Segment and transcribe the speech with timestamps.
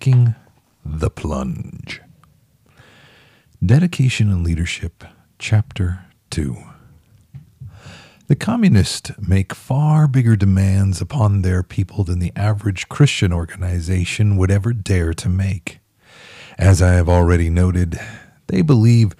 [0.00, 0.34] Taking
[0.82, 2.00] the Plunge.
[3.62, 5.04] Dedication and Leadership,
[5.38, 6.56] Chapter 2.
[8.26, 14.50] The communists make far bigger demands upon their people than the average Christian organization would
[14.50, 15.80] ever dare to make.
[16.56, 18.00] As I have already noted,
[18.46, 19.14] they believe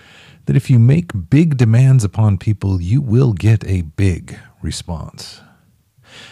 [0.46, 5.43] that if you make big demands upon people, you will get a big response.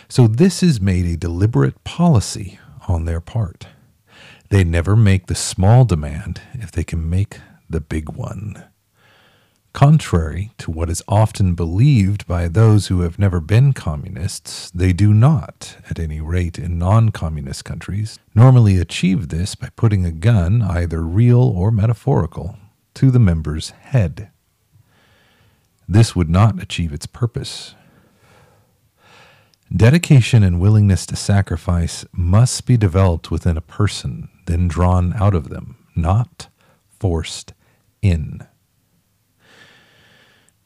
[0.09, 2.59] So, this is made a deliberate policy
[2.89, 3.67] on their part.
[4.51, 8.65] They never make the small demand if they can make the big one.
[9.75, 15.13] Contrary to what is often believed by those who have never been communists, they do
[15.13, 20.63] not, at any rate in non communist countries, normally achieve this by putting a gun,
[20.63, 22.59] either real or metaphorical,
[22.95, 24.31] to the member's head.
[25.87, 27.75] This would not achieve its purpose.
[29.75, 35.51] Dedication and willingness to sacrifice must be developed within a person, then drawn out of
[35.51, 36.49] them, not
[36.99, 37.53] forced
[38.01, 38.47] in.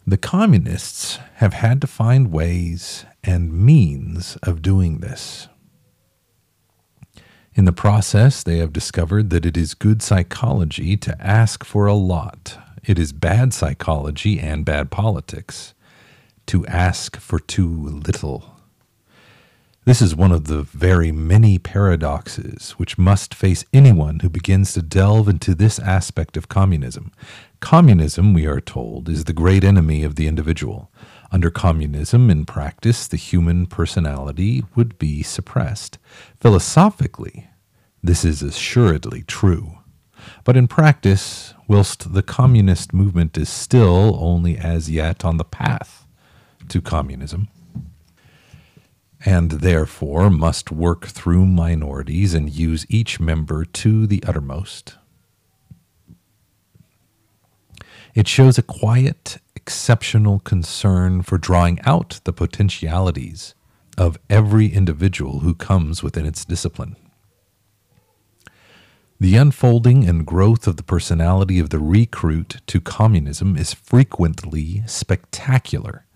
[0.06, 5.48] The communists have had to find ways and means of doing this.
[7.54, 11.94] In the process, they have discovered that it is good psychology to ask for a
[11.94, 12.56] lot.
[12.84, 15.74] It is bad psychology and bad politics
[16.46, 18.51] to ask for too little.
[19.84, 24.80] This is one of the very many paradoxes which must face anyone who begins to
[24.80, 27.10] delve into this aspect of communism.
[27.58, 30.92] Communism, we are told, is the great enemy of the individual.
[31.32, 35.98] Under communism, in practice, the human personality would be suppressed.
[36.38, 37.48] Philosophically,
[38.04, 39.78] this is assuredly true.
[40.44, 46.06] But in practice, whilst the communist movement is still only as yet on the path
[46.68, 47.48] to communism,
[49.24, 54.96] and therefore must work through minorities and use each member to the uttermost.
[58.14, 63.54] It shows a quiet, exceptional concern for drawing out the potentialities
[63.96, 66.96] of every individual who comes within its discipline.
[69.20, 76.06] The unfolding and growth of the personality of the recruit to communism is frequently spectacular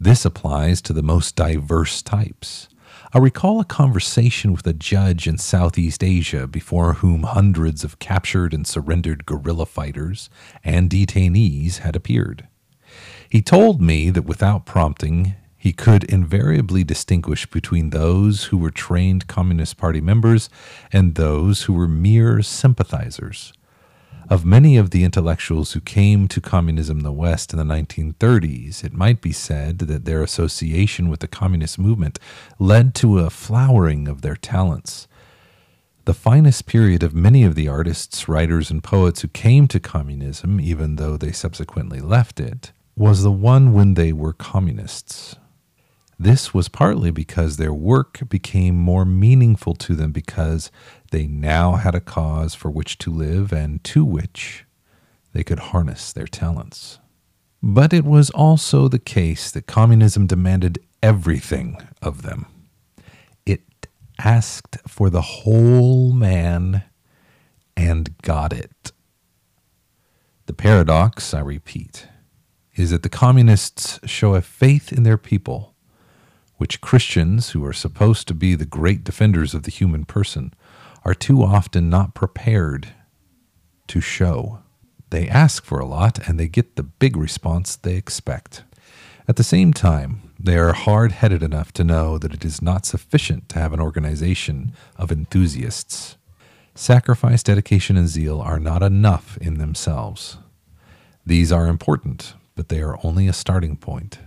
[0.00, 2.68] this applies to the most diverse types.
[3.12, 8.54] I recall a conversation with a judge in Southeast Asia before whom hundreds of captured
[8.54, 10.30] and surrendered guerrilla fighters
[10.64, 12.48] and detainees had appeared.
[13.28, 19.26] He told me that without prompting, he could invariably distinguish between those who were trained
[19.26, 20.48] Communist Party members
[20.90, 23.52] and those who were mere sympathizers.
[24.30, 28.84] Of many of the intellectuals who came to communism in the West in the 1930s,
[28.84, 32.20] it might be said that their association with the communist movement
[32.60, 35.08] led to a flowering of their talents.
[36.04, 40.60] The finest period of many of the artists, writers, and poets who came to communism,
[40.60, 45.34] even though they subsequently left it, was the one when they were communists.
[46.20, 50.70] This was partly because their work became more meaningful to them because
[51.10, 54.64] they now had a cause for which to live and to which
[55.32, 56.98] they could harness their talents.
[57.62, 62.46] But it was also the case that communism demanded everything of them.
[63.44, 63.86] It
[64.18, 66.84] asked for the whole man
[67.76, 68.92] and got it.
[70.46, 72.06] The paradox, I repeat,
[72.74, 75.74] is that the communists show a faith in their people
[76.60, 80.52] which Christians, who are supposed to be the great defenders of the human person,
[81.04, 82.88] are too often not prepared
[83.88, 84.60] to show.
[85.10, 88.62] They ask for a lot and they get the big response they expect.
[89.26, 92.86] At the same time, they are hard headed enough to know that it is not
[92.86, 96.16] sufficient to have an organization of enthusiasts.
[96.74, 100.38] Sacrifice, dedication, and zeal are not enough in themselves.
[101.26, 104.18] These are important, but they are only a starting point.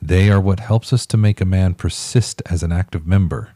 [0.00, 3.52] They are what helps us to make a man persist as an active member,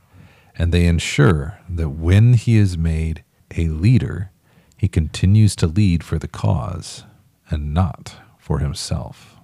[0.58, 3.22] and they ensure that when he is made
[3.56, 4.30] a leader,
[4.76, 7.04] he continues to lead for the cause
[7.50, 9.36] and not for himself.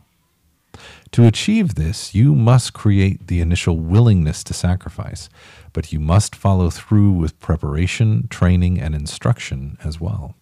[1.12, 5.28] To achieve this, you must create the initial willingness to sacrifice,
[5.72, 10.34] but you must follow through with preparation, training, and instruction as well.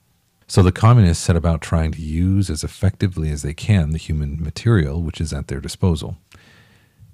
[0.46, 4.42] So the communists set about trying to use as effectively as they can the human
[4.42, 6.18] material which is at their disposal.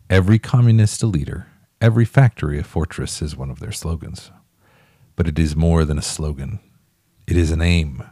[0.08, 1.46] Every communist leader,
[1.80, 4.30] every factory a fortress is one of their slogans.
[5.14, 6.60] But it is more than a slogan,
[7.26, 8.02] it is an aim,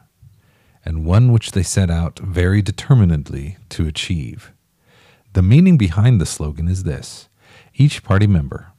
[0.85, 4.53] and one which they set out very determinedly to achieve.
[5.33, 7.29] The meaning behind the slogan is this
[7.75, 8.73] each party member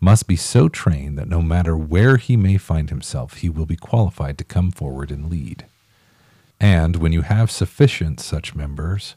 [0.00, 3.76] must be so trained that no matter where he may find himself, he will be
[3.76, 5.66] qualified to come forward and lead.
[6.60, 9.16] And when you have sufficient such members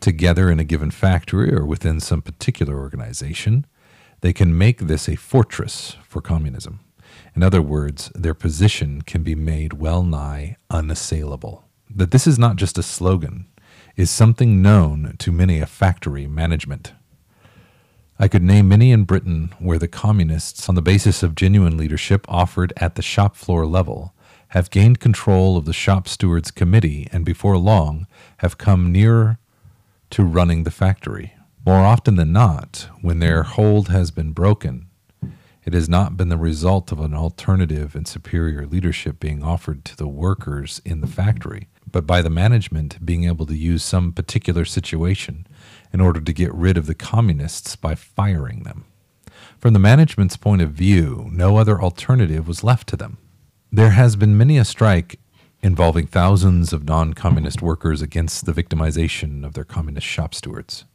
[0.00, 3.66] together in a given factory or within some particular organization,
[4.20, 6.80] they can make this a fortress for communism.
[7.34, 11.64] In other words, their position can be made well nigh unassailable.
[11.88, 13.46] That this is not just a slogan
[13.96, 16.92] is something known to many a factory management.
[18.18, 22.24] I could name many in Britain where the communists, on the basis of genuine leadership
[22.28, 24.14] offered at the shop floor level,
[24.48, 28.06] have gained control of the shop stewards committee and before long
[28.38, 29.38] have come nearer
[30.10, 31.34] to running the factory.
[31.68, 34.86] More often than not, when their hold has been broken,
[35.66, 39.94] it has not been the result of an alternative and superior leadership being offered to
[39.94, 44.64] the workers in the factory, but by the management being able to use some particular
[44.64, 45.46] situation
[45.92, 48.86] in order to get rid of the communists by firing them.
[49.58, 53.18] From the management's point of view, no other alternative was left to them.
[53.70, 55.20] There has been many a strike
[55.62, 60.86] involving thousands of non communist workers against the victimization of their communist shop stewards.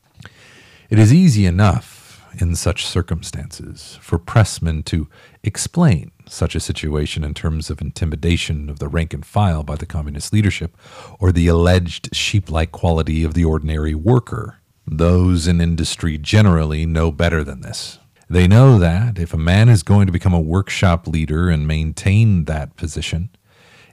[0.90, 2.02] It is easy enough
[2.40, 5.08] in such circumstances for pressmen to
[5.44, 9.86] explain such a situation in terms of intimidation of the rank and file by the
[9.86, 10.76] communist leadership
[11.20, 17.12] or the alleged sheep like quality of the ordinary worker those in industry generally know
[17.12, 18.00] better than this.
[18.30, 22.46] They know that if a man is going to become a workshop leader and maintain
[22.46, 23.30] that position,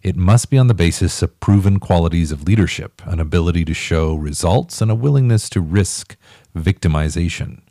[0.02, 4.14] it must be on the basis of proven qualities of leadership, an ability to show
[4.14, 6.16] results, and a willingness to risk
[6.56, 7.62] victimization,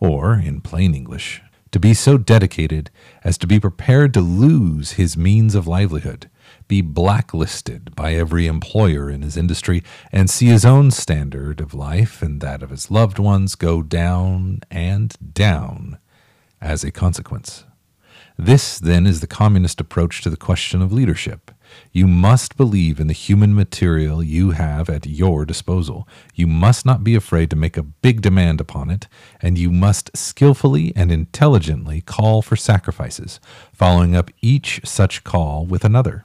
[0.00, 2.90] or, in plain English, to be so dedicated
[3.24, 6.30] as to be prepared to lose his means of livelihood
[6.68, 9.82] be blacklisted by every employer in his industry
[10.12, 14.60] and see his own standard of life and that of his loved ones go down
[14.70, 15.98] and down
[16.60, 17.64] as a consequence.
[18.36, 21.50] This, then, is the communist approach to the question of leadership.
[21.92, 26.08] You must believe in the human material you have at your disposal.
[26.34, 29.08] You must not be afraid to make a big demand upon it,
[29.40, 33.40] and you must skillfully and intelligently call for sacrifices,
[33.72, 36.24] following up each such call with another.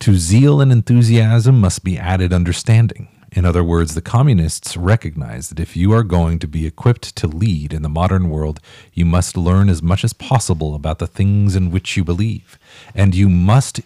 [0.00, 3.08] To zeal and enthusiasm must be added understanding.
[3.32, 7.26] In other words, the communists recognize that if you are going to be equipped to
[7.26, 8.60] lead in the modern world,
[8.94, 12.58] you must learn as much as possible about the things in which you believe,
[12.94, 13.80] and you must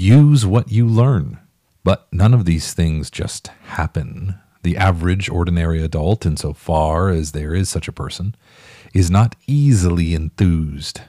[0.00, 1.38] use what you learn.
[1.84, 4.36] But none of these things just happen.
[4.62, 8.34] The average ordinary adult, insofar as there is such a person,
[8.92, 11.00] is not easily enthused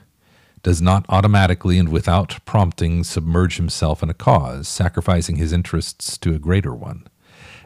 [0.62, 6.34] does not automatically and without prompting submerge himself in a cause, sacrificing his interests to
[6.34, 7.06] a greater one.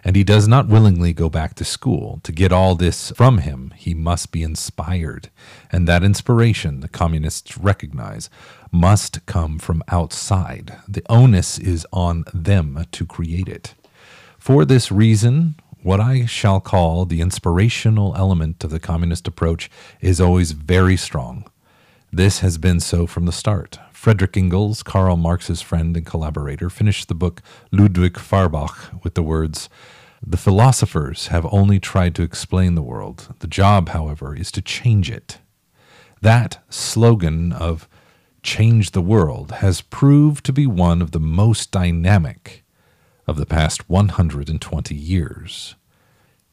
[0.06, 2.20] And he does not willingly go back to school.
[2.22, 5.30] To get all this from him, he must be inspired.
[5.72, 8.30] And that inspiration, the communists recognize,
[8.70, 10.76] must come from outside.
[10.86, 13.74] The onus is on them to create it.
[14.38, 19.68] For this reason, what I shall call the inspirational element of the communist approach
[20.00, 21.50] is always very strong.
[22.12, 23.80] This has been so from the start.
[23.90, 27.42] Frederick Engels, Karl Marx's friend and collaborator, finished the book
[27.72, 29.68] Ludwig Feuerbach with the words,
[30.24, 33.34] The philosophers have only tried to explain the world.
[33.40, 35.38] The job, however, is to change it.
[36.20, 37.88] That slogan of
[38.42, 42.64] change the world has proved to be one of the most dynamic
[43.26, 45.74] of the past 120 years.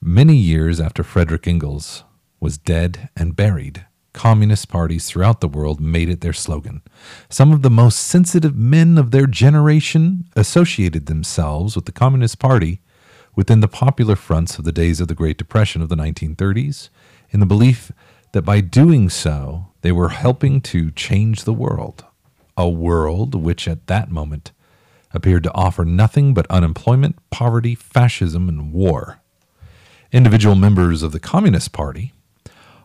[0.02, 2.04] Many years after Frederick Engels
[2.40, 6.82] was dead and buried, communist parties throughout the world made it their slogan.
[7.30, 12.82] Some of the most sensitive men of their generation associated themselves with the Communist Party
[13.36, 16.90] within the popular fronts of the days of the Great Depression of the 1930s
[17.32, 17.92] in the belief
[18.32, 22.04] that by doing so, they were helping to change the world.
[22.56, 24.52] A world which at that moment
[25.12, 29.20] appeared to offer nothing but unemployment, poverty, fascism, and war.
[30.12, 32.14] Individual members of the Communist Party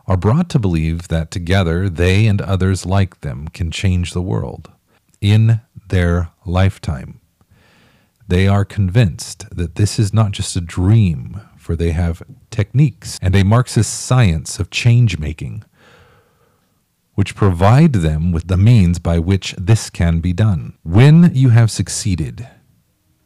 [0.07, 4.71] are brought to believe that together they and others like them can change the world
[5.21, 7.18] in their lifetime.
[8.29, 12.21] They are convinced that this is not just a dream, for they have
[12.51, 15.63] techniques and a Marxist science of change making,
[17.15, 20.77] which provide them with the means by which this can be done.
[20.83, 22.47] When you have succeeded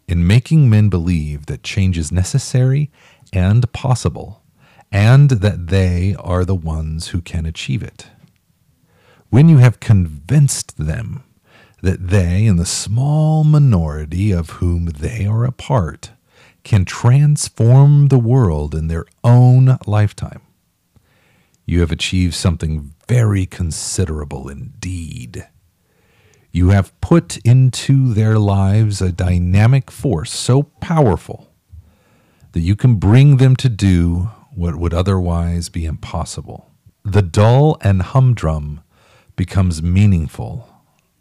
[0.08, 2.90] in making men believe that change is necessary
[3.34, 4.42] and possible,
[4.90, 8.08] and that they are the ones who can achieve it.
[9.30, 11.26] When you have convinced them
[11.84, 16.12] that they, and the small minority of whom they are a part,
[16.64, 20.42] can transform the world in their own lifetime,
[21.66, 25.46] you have achieved something very considerable indeed.
[26.54, 31.52] You have put into their lives a dynamic force so powerful
[32.54, 36.72] that you can bring them to do what would otherwise be impossible.
[37.04, 38.80] The dull and humdrum
[39.36, 40.73] becomes meaningful.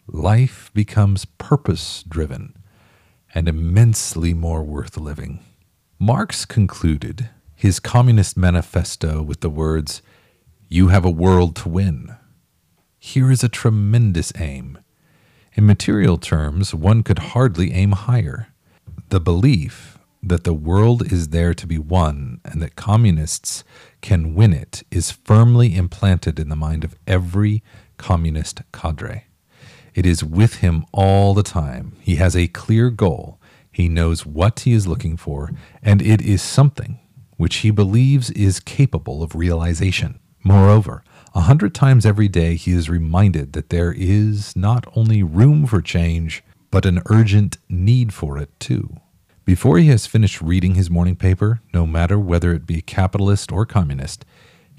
[0.07, 2.55] Life becomes purpose driven
[3.35, 5.41] and immensely more worth living.
[5.99, 10.03] Marx concluded his Communist Manifesto with the words,
[10.69, 12.17] You have a world to win.
[12.99, 14.79] Here is a tremendous aim
[15.55, 18.49] in material terms, one could hardly aim higher.
[19.11, 23.65] The belief that the world is there to be won and that communists
[24.01, 27.63] can win it is firmly implanted in the mind of every
[27.99, 29.27] communist cadre.
[29.95, 31.97] It is with him all the time.
[32.01, 33.39] He has a clear goal.
[33.71, 35.51] He knows what he is looking for,
[35.83, 36.99] and it is something
[37.37, 40.19] which he believes is capable of realization.
[40.45, 41.03] Moreover,
[41.35, 45.81] a hundred times every day, he is reminded that there is not only room for
[45.81, 48.97] change, but an urgent need for it too.
[49.45, 53.67] Before he has finished reading his morning paper, no matter whether it be capitalist or
[53.67, 54.25] communist,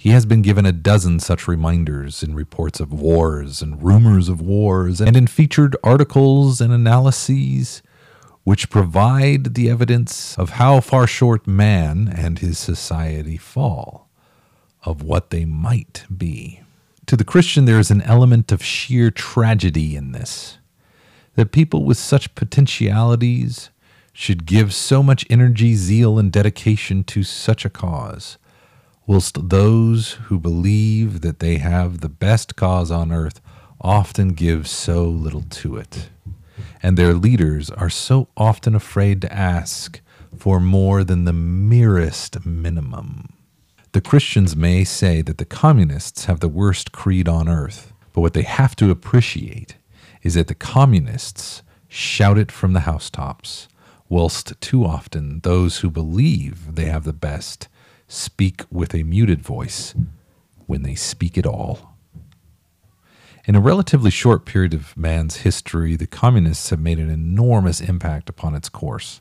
[0.03, 4.41] he has been given a dozen such reminders in reports of wars and rumors of
[4.41, 7.81] wars, and in featured articles and analyses
[8.43, 14.09] which provide the evidence of how far short man and his society fall
[14.83, 16.59] of what they might be.
[17.05, 20.57] To the Christian, there is an element of sheer tragedy in this.
[21.35, 23.69] That people with such potentialities
[24.11, 28.37] should give so much energy, zeal, and dedication to such a cause,
[29.05, 33.41] whilst those who believe that they have the best cause on earth
[33.81, 36.09] often give so little to it.
[36.81, 39.99] And their leaders are so often afraid to ask
[40.37, 43.33] for more than the merest minimum.
[43.91, 48.33] The Christians may say that the communists have the worst creed on earth, but what
[48.33, 49.75] they have to appreciate
[50.23, 53.67] is that the communists shout it from the housetops,
[54.09, 57.67] whilst too often those who believe they have the best
[58.13, 59.95] speak with a muted voice
[60.67, 61.97] when they speak at all.
[63.45, 68.29] In a relatively short period of man's history, the communists have made an enormous impact
[68.29, 69.19] upon its course.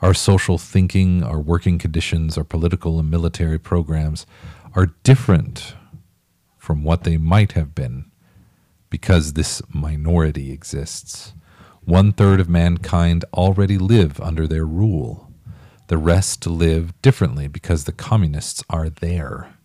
[0.00, 4.26] Our social thinking, our working conditions, our political and military programs
[4.74, 5.74] are different
[6.56, 8.10] from what they might have been
[8.88, 11.34] because this minority exists.
[11.84, 15.31] One third of mankind already live under their rule.
[15.92, 19.58] The rest live differently because the communists are there.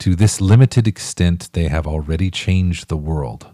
[0.00, 3.46] To this limited extent, they have already changed the world,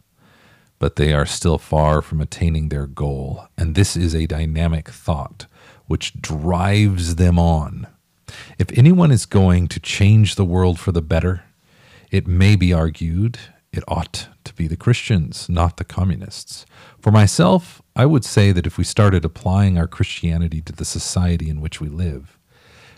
[0.80, 5.46] but they are still far from attaining their goal, and this is a dynamic thought
[5.86, 7.86] which drives them on.
[8.58, 11.44] If anyone is going to change the world for the better,
[12.10, 13.38] it may be argued
[13.74, 16.64] it ought to be the Christians, not the communists.
[17.04, 21.50] For myself, I would say that if we started applying our Christianity to the society
[21.50, 22.38] in which we live,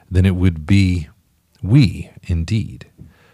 [0.09, 1.09] then it would be
[1.61, 2.87] we, indeed,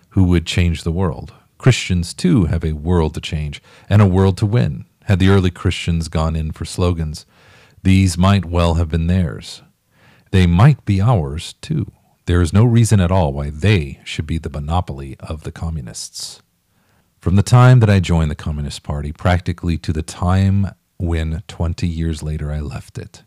[0.08, 1.34] who would change the world.
[1.58, 4.86] Christians, too, have a world to change and a world to win.
[5.04, 7.26] Had the early Christians gone in for slogans,
[7.82, 9.60] these might well have been theirs.
[10.30, 11.92] They might be ours, too.
[12.24, 16.40] There is no reason at all why they should be the monopoly of the communists.
[17.22, 21.86] From the time that I joined the Communist Party, practically to the time when 20
[21.86, 23.22] years later I left it,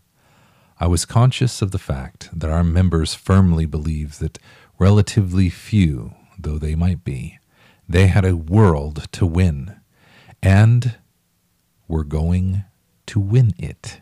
[0.82, 4.38] I was conscious of the fact that our members firmly believed that
[4.78, 7.40] relatively few, though they might be,
[7.88, 9.78] they had a world to win,
[10.44, 10.98] and
[11.88, 12.66] were going
[13.06, 14.02] to win it.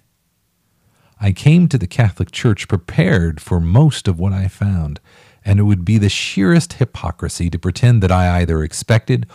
[1.22, 5.00] I came to the Catholic Church prepared for most of what I found,
[5.46, 9.28] and it would be the sheerest hypocrisy to pretend that I either expected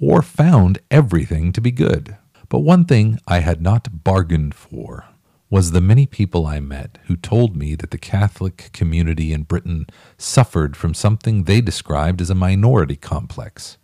[0.00, 2.16] or found everything to be good.
[2.48, 5.06] But one thing I had not bargained for
[5.48, 9.86] was the many people I met who told me that the Catholic community in Britain
[10.18, 13.78] suffered from something they described as a minority complex.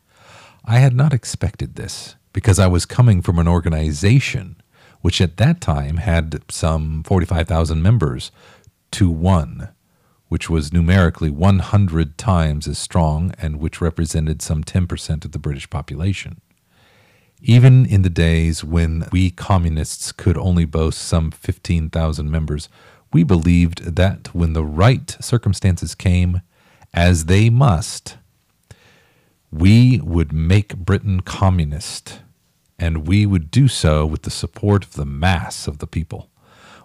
[0.65, 4.57] I had not expected this because I was coming from an organization
[5.03, 8.33] which at that time had some 45,000 members,
[8.93, 9.69] to one,
[10.33, 15.69] which was numerically 100 times as strong and which represented some 10% of the British
[15.69, 16.41] population.
[17.43, 22.71] Even in the days when we communists could only boast some 15,000 members,
[23.13, 26.41] we believed that when the right circumstances came,
[26.95, 28.17] as they must,
[29.51, 32.21] we would make Britain communist
[32.79, 36.31] and we would do so with the support of the mass of the people.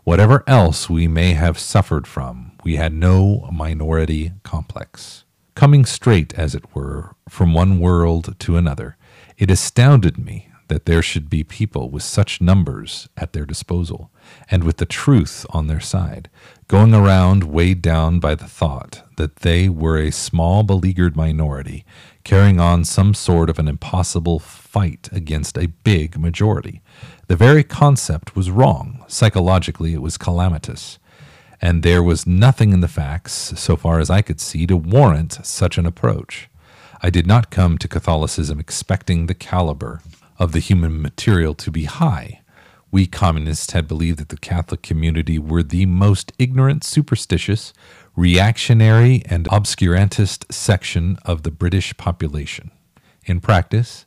[0.03, 5.23] Whatever else we may have suffered from, we had no minority complex.
[5.55, 8.97] Coming straight, as it were, from one world to another,
[9.37, 14.11] it astounded me that there should be people with such numbers at their disposal,
[14.51, 16.29] and with the truth on their side,
[16.67, 21.85] going around weighed down by the thought that they were a small beleaguered minority,
[22.23, 26.81] carrying on some sort of an impossible fight against a big majority.
[27.27, 29.05] The very concept was wrong.
[29.07, 30.99] Psychologically, it was calamitous.
[31.61, 35.45] And there was nothing in the facts, so far as I could see, to warrant
[35.45, 36.49] such an approach.
[37.01, 40.01] I did not come to Catholicism expecting the caliber
[40.39, 42.41] of the human material to be high.
[42.91, 47.73] We communists had believed that the Catholic community were the most ignorant, superstitious,
[48.15, 52.71] reactionary, and obscurantist section of the British population.
[53.25, 54.05] In practice,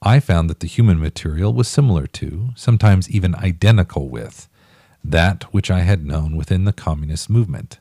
[0.00, 4.48] I found that the human material was similar to, sometimes even identical with,
[5.04, 7.78] that which I had known within the communist movement,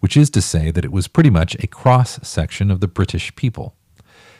[0.00, 3.34] which is to say that it was pretty much a cross section of the British
[3.36, 3.74] people.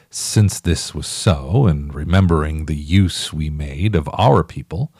[0.09, 4.93] Since this was so, and remembering the use we made of our people,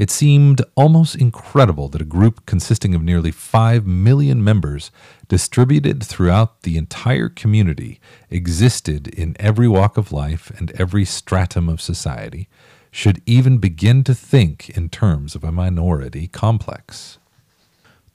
[0.00, 4.90] it seemed almost incredible that a group consisting of nearly 5 million members,
[5.28, 8.00] distributed throughout the entire community,
[8.30, 12.48] existed in every walk of life and every stratum of society,
[12.90, 17.18] should even begin to think in terms of a minority complex.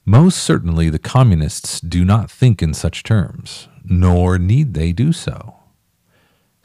[0.04, 5.56] Most certainly, the communists do not think in such terms, nor need they do so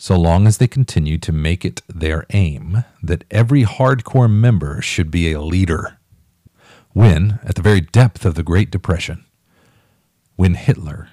[0.01, 5.11] so long as they continue to make it their aim that every hardcore member should
[5.11, 5.99] be a leader.
[6.93, 9.23] When, at the very depth of the Great Depression,
[10.37, 11.09] when Hitler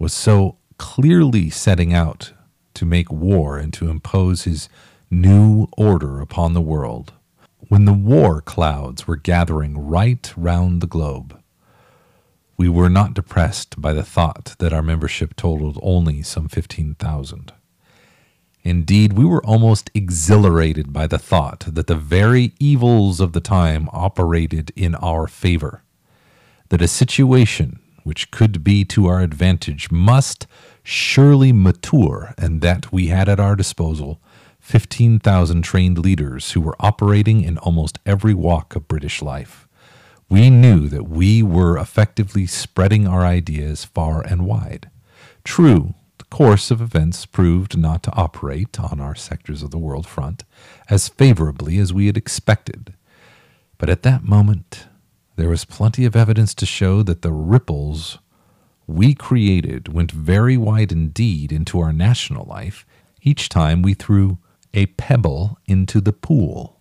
[0.00, 2.32] was so clearly setting out
[2.74, 4.68] to make war and to impose his
[5.10, 7.12] new order upon the world,
[7.68, 11.40] when the war clouds were gathering right round the globe,
[12.56, 17.52] we were not depressed by the thought that our membership totaled only some 15,000.
[18.62, 23.88] Indeed, we were almost exhilarated by the thought that the very evils of the time
[23.92, 25.82] operated in our favor,
[26.70, 30.46] that a situation which could be to our advantage must
[30.82, 34.20] surely mature, and that we had at our disposal
[34.66, 39.68] 15,000 trained leaders who were operating in almost every walk of British life.
[40.28, 44.90] We knew that we were effectively spreading our ideas far and wide.
[45.44, 50.04] True, the course of events proved not to operate on our sectors of the world
[50.04, 50.42] front
[50.90, 52.92] as favorably as we had expected.
[53.78, 54.88] But at that moment,
[55.36, 58.18] there was plenty of evidence to show that the ripples
[58.88, 62.84] we created went very wide indeed into our national life
[63.22, 64.38] each time we threw
[64.74, 66.80] a pebble into the pool.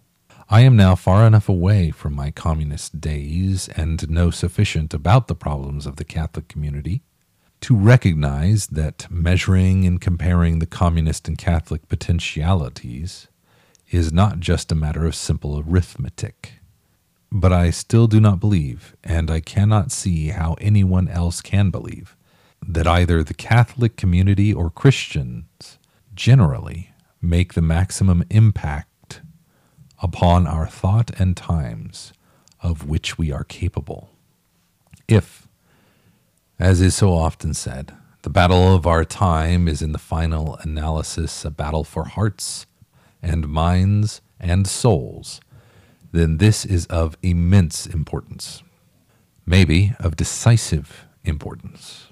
[0.50, 5.36] I am now far enough away from my communist days and know sufficient about the
[5.36, 7.02] problems of the Catholic community
[7.62, 13.28] to recognize that measuring and comparing the communist and Catholic potentialities
[13.90, 16.60] is not just a matter of simple arithmetic.
[17.32, 22.16] But I still do not believe, and I cannot see how anyone else can believe,
[22.62, 25.80] that either the Catholic community or Christians
[26.14, 26.92] generally
[27.26, 29.22] make the maximum impact
[30.02, 32.14] upon our thought and times
[32.62, 34.10] of which we are capable.
[35.08, 35.48] If,
[36.58, 41.46] as is so often said, the battle of our time is in the final analysis
[41.46, 42.66] a battle for hearts
[43.22, 45.42] and minds and souls,
[46.12, 48.64] then this is of immense importance,
[49.46, 52.08] maybe of decisive importance.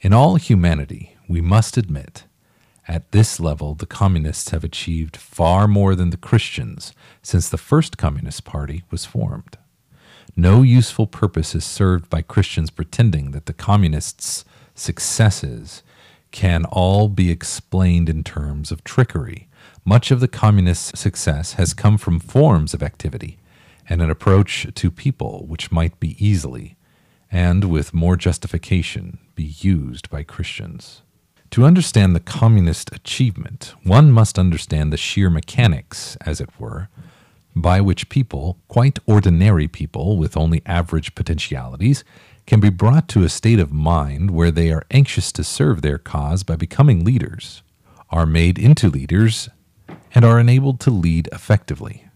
[0.00, 2.24] In all humanity, we must admit,
[2.86, 6.92] at this level, the communists have achieved far more than the Christians
[7.22, 9.56] since the first Communist Party was formed.
[10.36, 14.44] No useful purpose is served by Christians pretending that the communists'
[14.74, 15.82] successes
[16.30, 19.48] can all be explained in terms of trickery.
[19.84, 23.38] Much of the communist success has come from forms of activity
[23.88, 26.76] and an approach to people which might be easily,
[27.30, 31.02] and with more justification, be used by Christians.
[31.54, 36.88] To understand the communist achievement, one must understand the sheer mechanics, as it were,
[37.54, 42.02] by which people, quite ordinary people with only average potentialities,
[42.44, 45.96] can be brought to a state of mind where they are anxious to serve their
[45.96, 47.62] cause by becoming leaders,
[48.10, 49.48] are made into leaders,
[50.12, 52.08] and are enabled to lead effectively.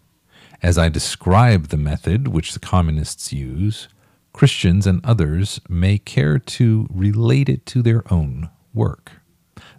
[0.65, 3.87] As I describe the method which the communists use,
[4.33, 9.13] Christians and others may care to relate it to their own work.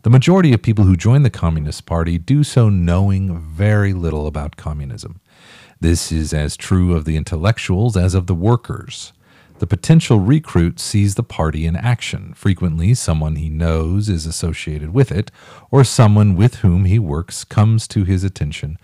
[0.01, 4.55] The majority of people who join the Communist Party do so knowing very little about
[4.55, 5.19] communism
[5.81, 9.13] this is as true of the intellectuals as of the workers.
[9.59, 15.11] The potential recruit sees the party in action, frequently someone he knows is associated with
[15.11, 15.31] it,
[15.71, 18.77] or someone with whom he works comes to his attention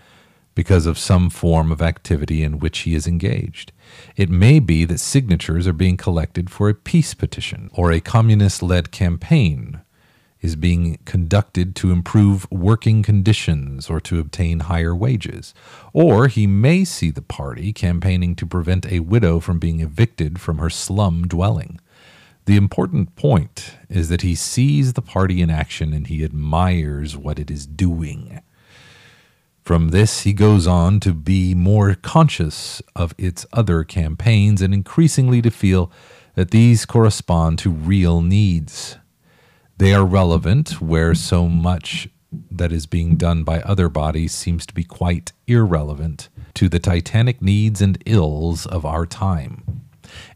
[0.54, 3.72] because of some form of activity in which he is engaged.
[4.16, 8.62] It may be that signatures are being collected for a peace petition, or a communist
[8.62, 9.80] led campaign
[10.46, 15.52] is being conducted to improve working conditions or to obtain higher wages.
[15.92, 20.58] Or he may see the party campaigning to prevent a widow from being evicted from
[20.58, 21.80] her slum dwelling.
[22.44, 27.40] The important point is that he sees the party in action and he admires what
[27.40, 28.40] it is doing.
[29.64, 35.42] From this, he goes on to be more conscious of its other campaigns and increasingly
[35.42, 35.90] to feel
[36.36, 38.96] that these correspond to real needs.
[39.78, 42.08] They are relevant where so much
[42.50, 47.42] that is being done by other bodies seems to be quite irrelevant to the titanic
[47.42, 49.82] needs and ills of our time.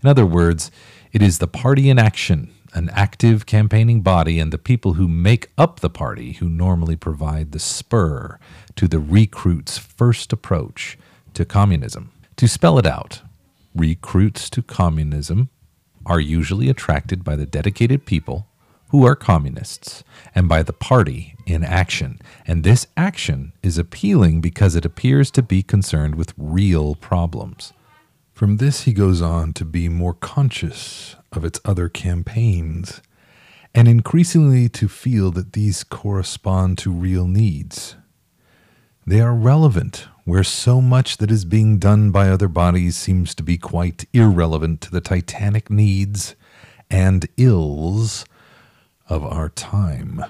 [0.02, 0.70] In other words,
[1.12, 5.50] it is the party in action, an active campaigning body, and the people who make
[5.56, 8.38] up the party who normally provide the spur
[8.76, 10.98] to the recruit's first approach
[11.32, 12.12] to communism.
[12.36, 13.22] To spell it out,
[13.74, 15.48] recruits to communism
[16.04, 18.46] are usually attracted by the dedicated people
[18.90, 20.02] who are communists,
[20.34, 22.20] and by the party in action.
[22.46, 27.72] And this action is appealing because it appears to be concerned with real problems.
[28.32, 33.00] From this, he goes on to be more conscious of its other campaigns,
[33.74, 37.96] and increasingly to feel that these correspond to real needs.
[39.06, 43.42] They are relevant where so much that is being done by other bodies seems to
[43.42, 46.34] be quite irrelevant to the titanic needs
[46.90, 48.24] and ills
[49.10, 50.24] of our time.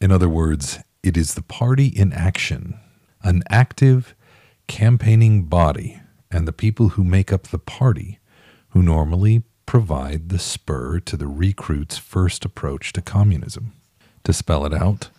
[0.00, 2.78] In other words, it is the party in action,
[3.22, 4.14] an active,
[4.68, 8.20] campaigning body, and the people who make up the party
[8.70, 13.72] who normally provide the spur to the recruit's first approach to communism.
[14.24, 15.10] To spell it out,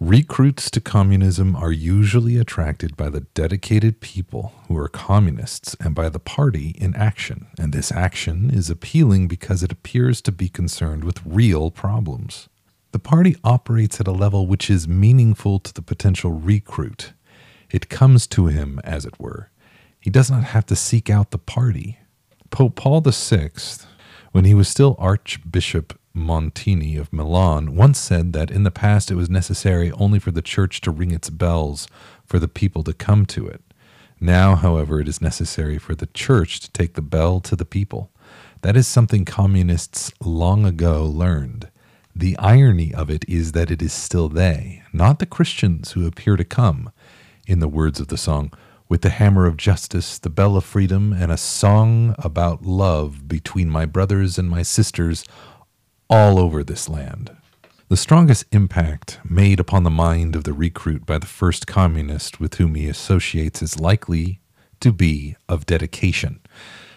[0.00, 6.08] recruits to communism are usually attracted by the dedicated people who are communists and by
[6.08, 11.04] the party in action, and this action is appealing because it appears to be concerned
[11.04, 12.48] with real problems.
[12.92, 17.12] The party operates at a level which is meaningful to the potential recruit.
[17.70, 19.50] It comes to him, as it were.
[19.98, 21.98] He does not have to seek out the party.
[22.50, 23.50] Pope Paul VI,
[24.32, 29.16] when he was still Archbishop Montini of Milan, once said that in the past it
[29.16, 31.88] was necessary only for the church to ring its bells
[32.24, 33.62] for the people to come to it.
[34.20, 38.10] Now, however, it is necessary for the church to take the bell to the people.
[38.62, 41.68] That is something communists long ago learned.
[42.16, 46.36] The irony of it is that it is still they, not the Christians, who appear
[46.36, 46.92] to come,
[47.46, 48.52] in the words of the song,
[48.88, 53.68] with the hammer of justice, the bell of freedom, and a song about love between
[53.68, 55.24] my brothers and my sisters
[56.08, 57.36] all over this land.
[57.88, 62.54] The strongest impact made upon the mind of the recruit by the first communist with
[62.54, 64.40] whom he associates is likely
[64.80, 66.40] to be of dedication.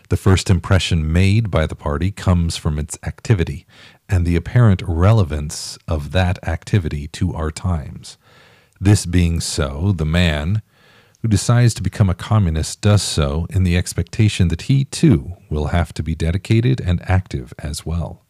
[0.10, 3.66] The first impression made by the party comes from its activity
[4.08, 8.18] and the apparent relevance of that activity to our times.
[8.80, 10.62] This being so, the man
[11.22, 15.68] who decides to become a communist does so in the expectation that he too will
[15.68, 18.24] have to be dedicated and active as well.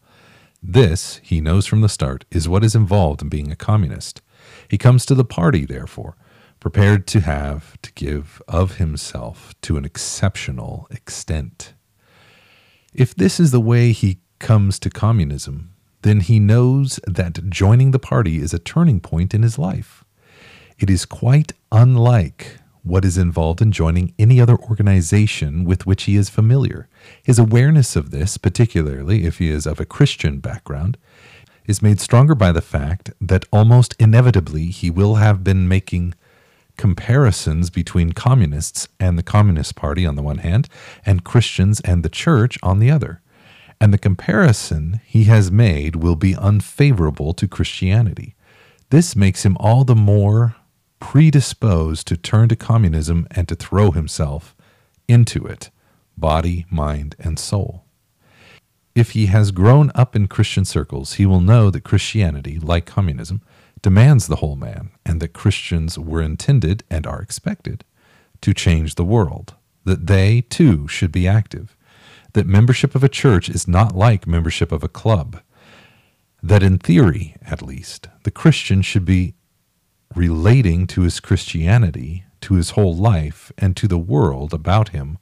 [0.70, 4.22] This, he knows from the start, is what is involved in being a communist.
[4.68, 6.18] He comes to the party, therefore,
[6.60, 11.74] prepared to have to give of himself to an exceptional extent.
[12.94, 17.98] If this is the way he comes to communism, then he knows that joining the
[17.98, 20.04] party is a turning point in his life.
[20.80, 26.16] It is quite unlike what is involved in joining any other organization with which he
[26.16, 26.88] is familiar.
[27.22, 30.98] His awareness of this, particularly if he is of a Christian background,
[31.66, 36.14] is made stronger by the fact that almost inevitably he will have been making
[36.78, 40.70] comparisons between communists and the Communist Party on the one hand,
[41.06, 43.22] and Christians and the Church on the other.
[43.82, 48.36] And the comparison he has made will be unfavorable to Christianity.
[48.90, 50.56] This makes him all the more
[51.00, 54.56] predisposed to turn to communism and to throw himself
[55.08, 55.70] into it,
[56.18, 57.84] body, mind, and soul.
[58.96, 63.42] If he has grown up in Christian circles, he will know that Christianity, like communism,
[63.82, 67.84] demands the whole man, and that Christians were intended and are expected
[68.42, 69.54] to change the world,
[69.86, 71.78] that they, too, should be active,
[72.34, 75.42] that membership of a church is not like membership of a club,
[76.42, 79.36] that in theory, at least, the Christian should be
[80.16, 85.18] relating to his Christianity, to his whole life, and to the world about him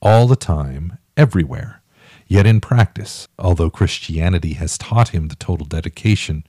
[0.00, 1.82] all the time, everywhere.
[2.26, 6.44] Yet in practice, although Christianity has taught him the total dedication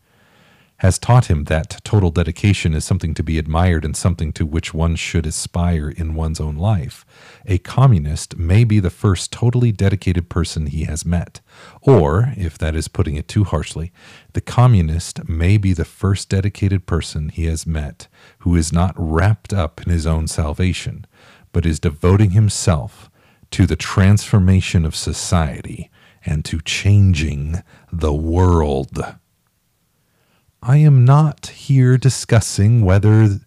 [0.80, 4.74] has taught him that total dedication is something to be admired and something to which
[4.74, 7.06] one should aspire in one's own life.
[7.46, 11.40] A communist may be the first totally dedicated person he has met.
[11.82, 13.94] Or, if that is putting it too harshly,
[14.34, 18.08] the communist may be the first dedicated person he has met
[18.40, 21.06] who is not wrapped up in his own salvation,
[21.54, 23.10] but is devoting himself
[23.52, 25.90] to the transformation of society
[26.26, 29.16] and to changing the world.
[30.68, 33.40] I am not here discussing whether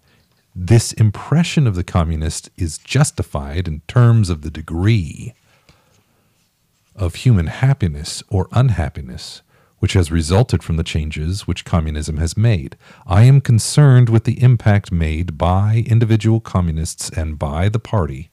[0.54, 5.34] this impression of the communist is justified in terms of the degree
[6.94, 9.42] of human happiness or unhappiness
[9.80, 12.76] which has resulted from the changes which communism has made.
[13.04, 18.30] I am concerned with the impact made by individual communists and by the party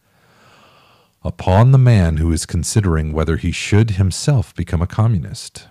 [1.23, 5.69] upon the man who is considering whether he should himself become a communist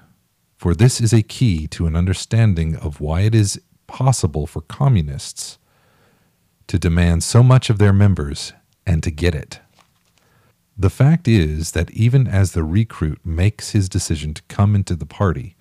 [0.64, 5.59] for this is a key to an understanding of why it is possible for communists
[6.66, 8.55] to demand so much of their members
[8.87, 9.61] and to get it.
[10.74, 15.05] The fact is that even as the recruit makes his decision to come into the
[15.05, 15.55] party,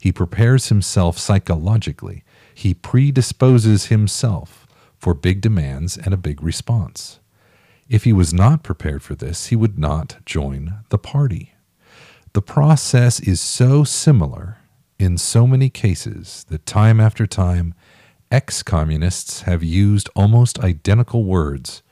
[0.00, 2.24] he prepares himself psychologically.
[2.54, 7.20] He predisposes himself for big demands and a big response.
[7.86, 11.52] If he was not prepared for this, he would not join the party.
[12.38, 14.58] The process is so similar
[14.96, 17.74] in so many cases that time after time,
[18.30, 21.82] ex communists have used almost identical words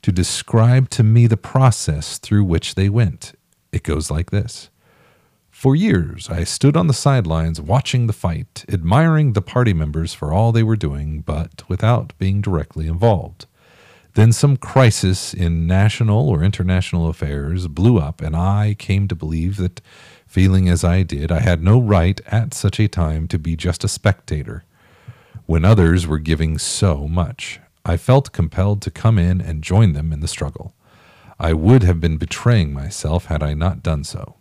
[0.00, 3.34] to describe to me the process through which they went.
[3.70, 4.70] It goes like this
[5.50, 10.32] For years, I stood on the sidelines watching the fight, admiring the party members for
[10.32, 13.44] all they were doing, but without being directly involved.
[14.16, 19.58] Then some crisis in national or international affairs blew up, and I came to believe
[19.58, 19.82] that,
[20.26, 23.84] feeling as I did, I had no right at such a time to be just
[23.84, 24.64] a spectator
[25.44, 27.60] when others were giving so much.
[27.84, 30.72] I felt compelled to come in and join them in the struggle.
[31.38, 34.36] I would have been betraying myself had I not done so.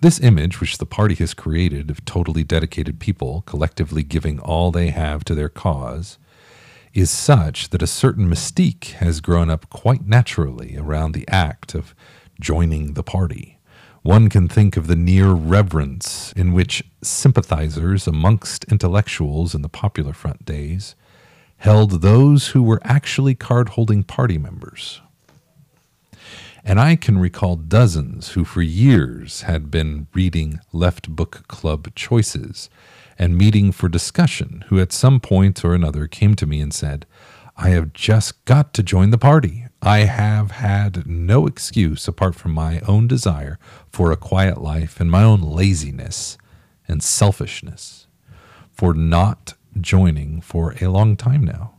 [0.00, 4.88] This image, which the party has created of totally dedicated people collectively giving all they
[4.88, 6.16] have to their cause,
[6.94, 11.94] is such that a certain mystique has grown up quite naturally around the act of
[12.40, 13.58] joining the party.
[14.02, 20.12] One can think of the near reverence in which sympathizers amongst intellectuals in the Popular
[20.12, 20.96] Front days
[21.58, 25.00] held those who were actually card holding party members.
[26.64, 32.68] And I can recall dozens who for years had been reading Left Book Club choices
[33.18, 37.06] and meeting for discussion, who at some point or another came to me and said,
[37.56, 39.66] I have just got to join the party.
[39.82, 43.58] I have had no excuse apart from my own desire
[43.90, 46.38] for a quiet life and my own laziness
[46.88, 48.06] and selfishness
[48.70, 51.74] for not joining for a long time now.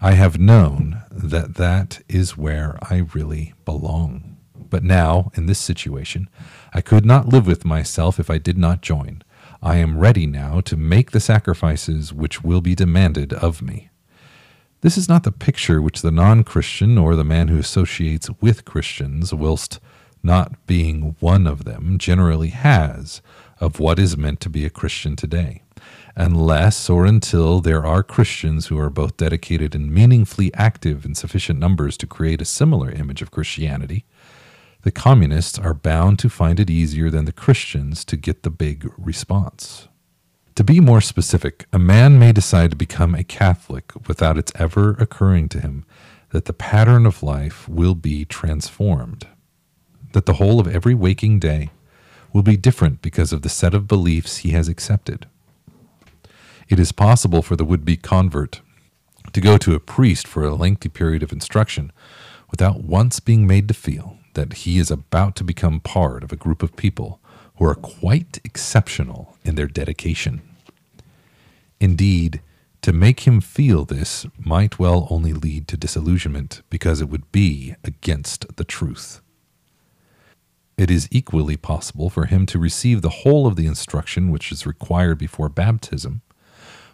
[0.00, 4.36] I have known that that is where I really belong.
[4.54, 6.28] But now, in this situation,
[6.72, 9.22] I could not live with myself if I did not join.
[9.64, 13.90] I am ready now to make the sacrifices which will be demanded of me.
[14.80, 18.64] This is not the picture which the non Christian or the man who associates with
[18.64, 19.78] Christians, whilst
[20.20, 23.22] not being one of them, generally has
[23.60, 25.62] of what is meant to be a Christian today.
[26.16, 31.60] Unless or until there are Christians who are both dedicated and meaningfully active in sufficient
[31.60, 34.04] numbers to create a similar image of Christianity,
[34.82, 38.92] the communists are bound to find it easier than the Christians to get the big
[38.98, 39.88] response.
[40.56, 44.90] To be more specific, a man may decide to become a Catholic without its ever
[44.98, 45.86] occurring to him
[46.30, 49.26] that the pattern of life will be transformed,
[50.12, 51.70] that the whole of every waking day
[52.32, 55.26] will be different because of the set of beliefs he has accepted.
[56.68, 58.60] It is possible for the would be convert
[59.32, 61.92] to go to a priest for a lengthy period of instruction
[62.50, 66.36] without once being made to feel that he is about to become part of a
[66.36, 67.20] group of people
[67.56, 70.42] who are quite exceptional in their dedication.
[71.80, 72.40] Indeed,
[72.82, 77.76] to make him feel this might well only lead to disillusionment because it would be
[77.84, 79.20] against the truth.
[80.76, 84.66] It is equally possible for him to receive the whole of the instruction which is
[84.66, 86.22] required before baptism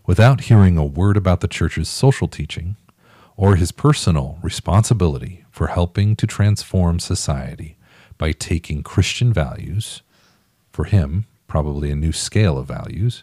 [0.06, 2.76] without hearing a word about the Church's social teaching
[3.38, 7.76] or his personal responsibility for helping to transform society
[8.18, 10.02] by taking Christian values,
[10.72, 13.22] for him, probably a new scale of values,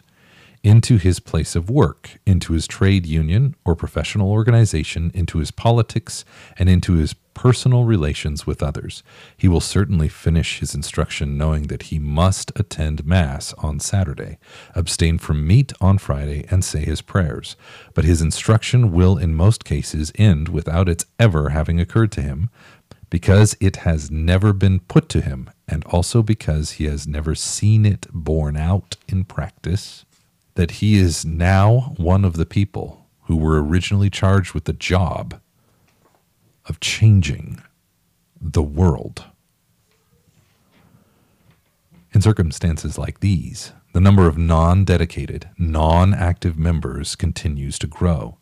[0.62, 6.24] into his place of work, into his trade union or professional organization, into his politics,
[6.58, 9.02] and into his personal relations with others.
[9.36, 14.38] He will certainly finish his instruction knowing that he must attend Mass on Saturday,
[14.74, 17.54] abstain from meat on Friday, and say his prayers.
[17.92, 22.48] But his instruction will, in most cases, end without its ever having occurred to him,
[23.10, 27.84] because it has never been put to him, and also because he has never seen
[27.84, 30.05] it borne out in practice
[30.56, 35.40] that he is now one of the people who were originally charged with the job
[36.66, 37.62] of changing
[38.40, 39.24] the world.
[42.12, 48.38] In circumstances like these, the number of non dedicated, non active members continues to grow.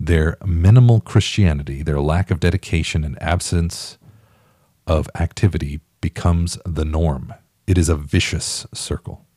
[0.00, 3.98] Their minimal Christianity, their lack of dedication, and absence
[4.86, 7.34] of activity becomes the norm.
[7.66, 9.27] It is a vicious circle.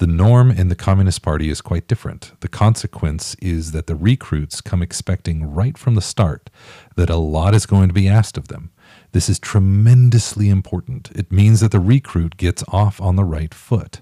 [0.00, 2.32] The norm in the Communist Party is quite different.
[2.40, 6.48] The consequence is that the recruits come expecting right from the start
[6.96, 8.70] that a lot is going to be asked of them.
[9.12, 11.10] This is tremendously important.
[11.14, 14.00] It means that the recruit gets off on the right foot.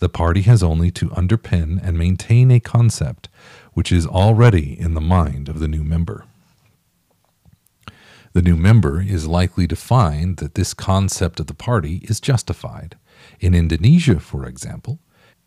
[0.00, 3.28] The party has only to underpin and maintain a concept
[3.72, 6.24] which is already in the mind of the new member.
[8.32, 12.96] The new member is likely to find that this concept of the party is justified.
[13.38, 14.98] In Indonesia, for example,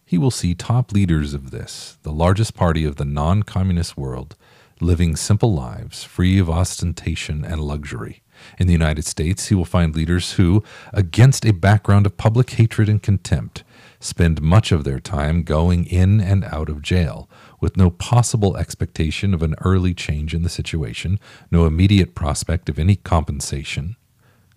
[0.10, 4.36] he will see top leaders of this, the largest party of the non communist world,
[4.82, 8.24] living simple lives, free of ostentation and luxury.
[8.58, 12.89] In the United States, he will find leaders who, against a background of public hatred
[12.89, 13.63] and contempt,
[14.00, 19.36] spend much of their time going in and out of jail, with no possible expectation
[19.36, 21.19] of an early change in the situation,
[21.52, 23.95] no immediate prospect of any compensation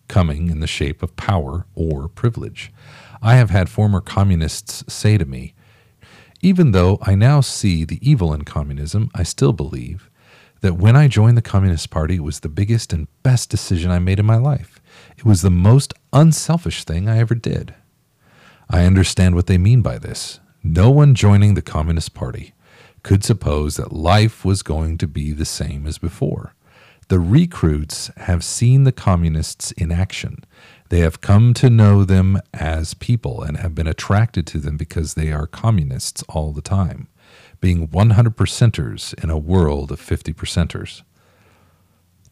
[0.09, 2.73] coming in the shape of power or privilege.
[3.23, 5.55] I have had former communists say to me,
[6.41, 10.11] even though I now see the evil in communism, I still believe
[10.61, 14.01] that when I joined the Communist Party, it was the biggest and best decision I
[14.01, 14.81] made in my life.
[15.17, 17.75] It was the most unselfish thing I ever did.
[18.69, 20.41] I understand what they mean by this.
[20.65, 22.55] No one joining the Communist Party
[23.05, 26.55] could suppose that life was going to be the same as before.
[27.09, 30.45] The recruits have seen the communists in action.
[30.93, 35.15] They have come to know them as people and have been attracted to them because
[35.15, 37.09] they are communists all the time,
[37.63, 41.01] being 100 percenters in a world of 50 percenters.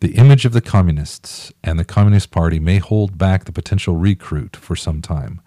[0.01, 4.57] The image of the communists and the Communist Party may hold back the potential recruit
[4.57, 5.41] for some time,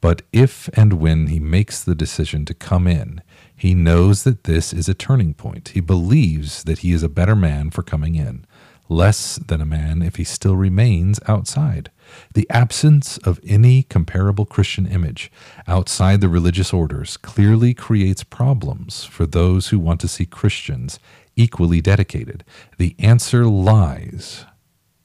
[0.00, 3.22] but if and when he makes the decision to come in,
[3.54, 5.68] he knows that this is a turning point.
[5.68, 8.44] He believes that he is a better man for coming in,
[8.88, 11.92] less than a man if he still remains outside.
[12.34, 15.30] The absence of any comparable Christian image
[15.66, 20.98] outside the religious orders clearly creates problems for those who want to see Christians
[21.36, 22.44] equally dedicated.
[22.78, 24.44] The answer lies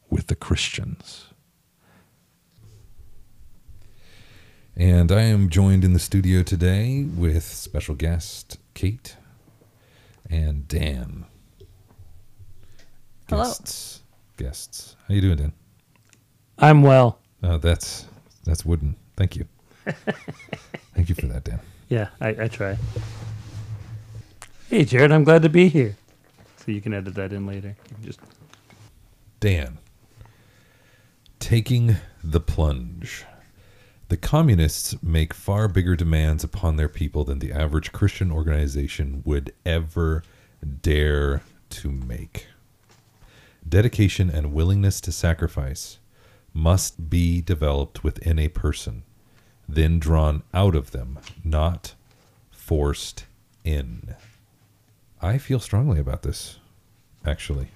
[0.09, 1.27] with the Christians.
[4.75, 9.17] And I am joined in the studio today with special guest Kate
[10.29, 11.25] and Dan.
[13.29, 13.43] Hello.
[13.43, 14.01] Guests.
[14.37, 14.95] Guests.
[15.07, 15.53] How you doing, Dan?
[16.61, 17.19] I'm well.
[17.41, 18.05] Uh, that's
[18.43, 18.95] that's wooden.
[19.17, 19.45] Thank you.
[20.93, 21.59] Thank you for that, Dan.
[21.89, 22.77] Yeah, I, I try.
[24.69, 25.97] Hey, Jared, I'm glad to be here.
[26.57, 27.75] So you can edit that in later.
[27.89, 28.19] You can Just
[29.39, 29.79] Dan.
[31.39, 33.25] Taking the plunge.
[34.09, 39.51] The communists make far bigger demands upon their people than the average Christian organization would
[39.65, 40.21] ever
[40.81, 42.47] dare to make.
[43.67, 45.97] Dedication and willingness to sacrifice
[46.53, 49.03] must be developed within a person,
[49.67, 51.93] then drawn out of them, not
[52.51, 53.25] forced
[53.63, 54.15] in.
[55.21, 56.57] I feel strongly about this,
[57.25, 57.69] actually.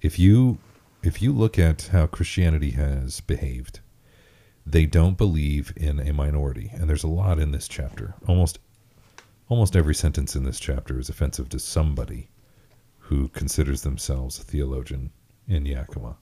[0.00, 0.58] If you
[1.02, 3.80] if you look at how Christianity has behaved,
[4.66, 8.14] they don't believe in a minority, and there's a lot in this chapter.
[8.26, 8.58] Almost
[9.48, 12.28] almost every sentence in this chapter is offensive to somebody
[12.98, 15.10] who considers themselves a theologian
[15.46, 16.16] in Yakima.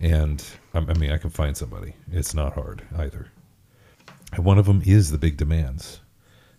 [0.00, 0.42] And
[0.72, 1.94] I mean, I can find somebody.
[2.10, 3.30] It's not hard either.
[4.32, 6.00] And one of them is the big demands.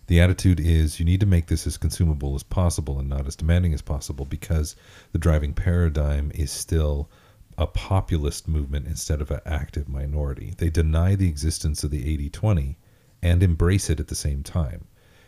[0.06, 3.36] The attitude is you need to make this as consumable as possible and not as
[3.36, 4.76] demanding as possible because
[5.12, 7.10] the driving paradigm is still
[7.58, 10.54] a populist movement instead of an active minority.
[10.56, 12.78] They deny the existence of the 80 20
[13.22, 14.86] and embrace it at the same time.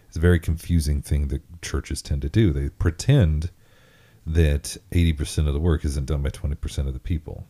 [0.09, 2.53] It's a very confusing thing that churches tend to do.
[2.53, 3.51] They pretend
[4.27, 7.47] that 80% of the work isn't done by 20% of the people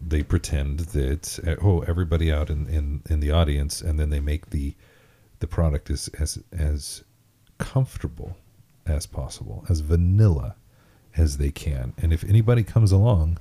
[0.00, 4.20] they pretend that uh, oh everybody out in, in, in the audience and then they
[4.20, 4.74] make the
[5.40, 7.04] the product as as as
[7.58, 8.36] comfortable
[8.86, 10.56] as possible, as vanilla
[11.16, 11.92] as they can.
[11.98, 13.38] And if anybody comes along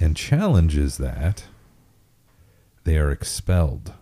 [0.00, 1.44] and challenges that,
[2.84, 3.92] they are expelled.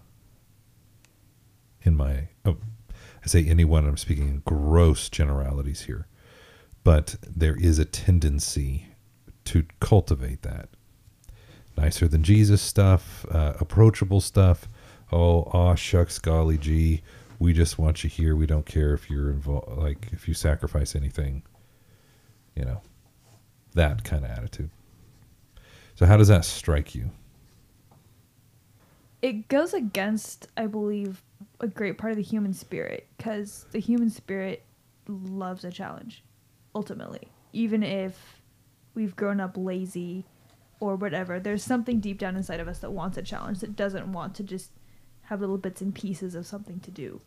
[1.83, 2.59] In my, oh,
[3.24, 6.07] I say anyone, I'm speaking in gross generalities here,
[6.85, 8.89] but there is a tendency
[9.47, 10.68] to cultivate that.
[11.77, 14.68] Nicer than Jesus stuff, uh, approachable stuff.
[15.12, 17.03] Oh, aw, shucks, golly gee,
[17.41, 18.37] we just want you here.
[18.37, 21.43] We don't care if you're involved, like if you sacrifice anything,
[22.55, 22.83] you know,
[23.75, 24.71] that kind of attitude.
[25.95, 27.11] So, how does that strike you?
[29.23, 31.23] It goes against, I believe,
[31.61, 34.64] a great part of the human spirit because the human spirit
[35.09, 36.23] loves a challenge,
[36.75, 37.29] ultimately.
[37.53, 38.41] Even if
[38.95, 40.25] we've grown up lazy
[40.81, 44.11] or whatever, there's something deep down inside of us that wants a challenge, that doesn't
[44.12, 44.72] want to just
[45.24, 47.20] have little bits and pieces of something to do.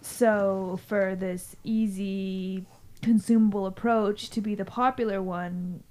[0.00, 2.66] So, for this easy,
[3.02, 5.82] consumable approach to be the popular one,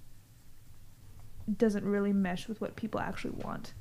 [1.57, 3.73] doesn't really mesh with what people actually want.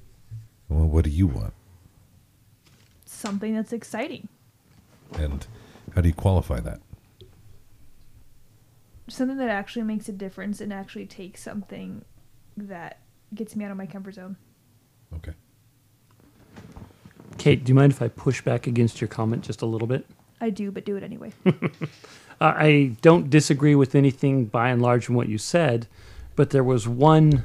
[0.68, 1.54] Well, what do you want?
[3.06, 4.28] Something that's exciting.
[5.14, 5.46] And
[5.94, 6.80] how do you qualify that?
[9.08, 12.04] Something that actually makes a difference and actually takes something
[12.56, 13.00] that
[13.34, 14.36] gets me out of my comfort zone.
[15.14, 15.32] Okay.
[17.38, 20.06] Kate, do you mind if I push back against your comment just a little bit?
[20.40, 21.32] I do, but do it anyway.
[22.40, 25.86] Uh, I don't disagree with anything by and large from what you said,
[26.34, 27.44] but there was one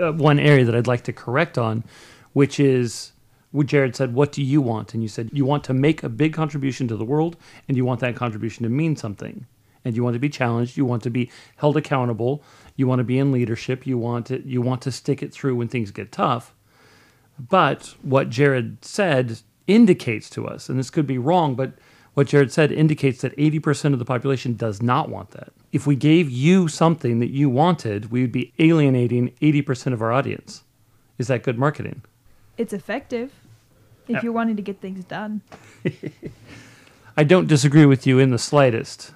[0.00, 1.84] uh, one area that I'd like to correct on,
[2.32, 3.12] which is
[3.50, 6.08] what Jared said, "What do you want?" And you said you want to make a
[6.08, 7.36] big contribution to the world,
[7.68, 9.46] and you want that contribution to mean something,
[9.84, 12.42] and you want to be challenged, you want to be held accountable,
[12.76, 15.56] you want to be in leadership, you want to you want to stick it through
[15.56, 16.54] when things get tough.
[17.38, 21.72] But what Jared said indicates to us, and this could be wrong, but
[22.14, 25.48] what Jared said indicates that 80% of the population does not want that.
[25.72, 30.12] If we gave you something that you wanted, we would be alienating 80% of our
[30.12, 30.62] audience.
[31.18, 32.02] Is that good marketing?
[32.58, 33.32] it's effective
[34.06, 34.20] if Yeah.
[34.24, 35.40] you're wanting to get things done.
[37.16, 39.12] I don't disagree with you in the slightest.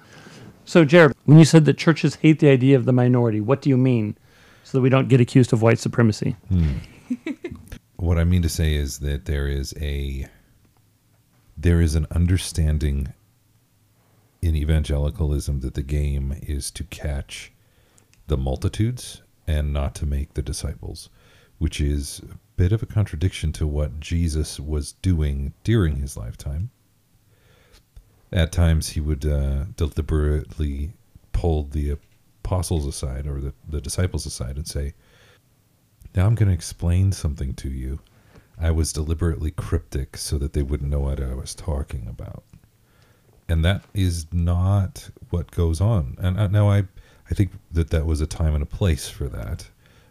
[0.67, 3.69] So, Jared, when you said that churches hate the idea of the minority, what do
[3.69, 4.17] you mean?
[4.65, 6.35] So that we don't get accused of white supremacy.
[6.49, 6.73] Hmm.
[7.97, 10.27] What I mean to say is that there is a
[11.57, 13.11] there is an understanding
[14.39, 17.51] in evangelicalism that the game is to catch
[18.27, 21.09] the multitudes and not to make the disciples,
[21.57, 26.69] which is a bit of a contradiction to what Jesus was doing during his lifetime.
[28.31, 30.91] At times, he would uh, deliberately
[31.31, 31.97] pull the
[32.43, 34.93] apostles aside or the, the disciples aside and say,
[36.15, 37.99] Now I'm going to explain something to you.
[38.59, 42.43] I was deliberately cryptic so that they wouldn't know what I was talking about.
[43.47, 46.17] And that is not what goes on.
[46.19, 46.83] And uh, now I,
[47.29, 49.69] I think that that was a time and a place for that.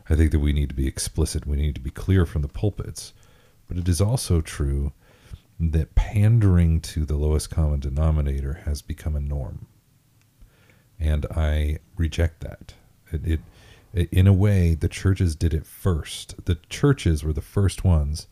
[0.09, 1.47] I think that we need to be explicit.
[1.47, 3.13] We need to be clear from the pulpits.
[3.67, 4.93] But it is also true
[5.59, 9.67] that pandering to the lowest common denominator has become a norm.
[10.99, 12.75] And I reject that.
[13.11, 13.41] It,
[13.93, 16.45] it in a way, the churches did it first.
[16.45, 18.27] The churches were the first ones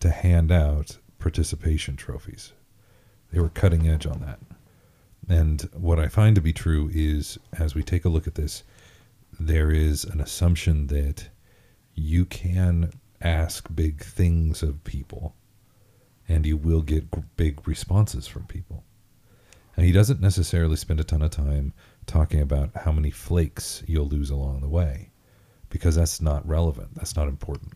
[0.00, 2.52] to hand out participation trophies.
[3.30, 4.40] They were cutting edge on that.
[5.28, 8.64] And what I find to be true is, as we take a look at this,
[9.38, 11.28] there is an assumption that
[11.94, 15.34] you can ask big things of people
[16.30, 18.84] and you will get big responses from people.
[19.76, 21.72] And he doesn't necessarily spend a ton of time
[22.06, 25.10] talking about how many flakes you'll lose along the way
[25.70, 26.94] because that's not relevant.
[26.94, 27.72] That's not important.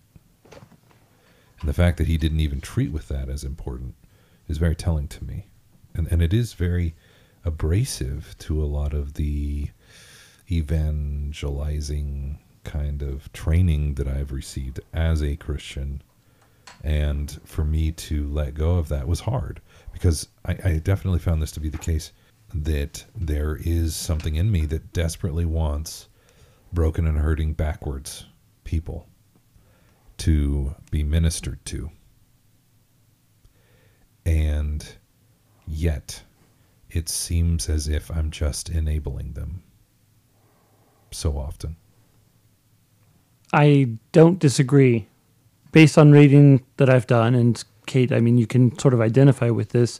[1.61, 3.97] And the fact that he didn't even treat with that as important
[4.49, 5.49] is very telling to me.
[5.93, 6.95] And, and it is very
[7.45, 9.69] abrasive to a lot of the
[10.49, 16.03] evangelizing kind of training that I've received as a Christian.
[16.85, 19.63] And for me to let go of that was hard
[19.93, 22.13] because I, I definitely found this to be the case
[22.53, 26.09] that there is something in me that desperately wants
[26.75, 28.27] broken and hurting backwards
[28.65, 29.09] people
[30.19, 31.91] to be ministered to.
[34.27, 34.87] And
[35.67, 36.23] yet,
[36.91, 39.63] it seems as if I'm just enabling them
[41.11, 41.77] so often.
[43.53, 45.07] I don't disagree.
[45.75, 49.51] Based on reading that I've done, and Kate, I mean, you can sort of identify
[49.51, 49.99] with this.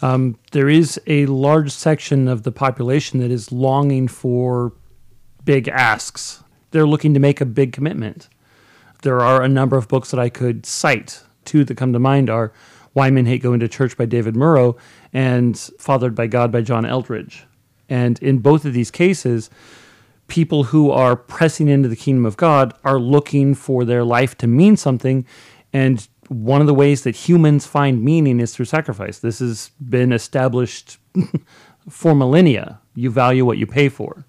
[0.00, 4.72] Um, there is a large section of the population that is longing for
[5.44, 6.42] big asks.
[6.70, 8.30] They're looking to make a big commitment.
[9.02, 11.22] There are a number of books that I could cite.
[11.44, 12.50] Two that come to mind are
[12.94, 14.78] Why Men Hate Going to Church by David Murrow
[15.12, 17.42] and Fathered by God by John Eldredge.
[17.90, 19.50] And in both of these cases,
[20.30, 24.46] people who are pressing into the kingdom of God are looking for their life to
[24.46, 25.26] mean something.
[25.72, 29.18] And one of the ways that humans find meaning is through sacrifice.
[29.18, 30.98] This has been established
[31.90, 32.80] for millennia.
[32.94, 34.24] You value what you pay for.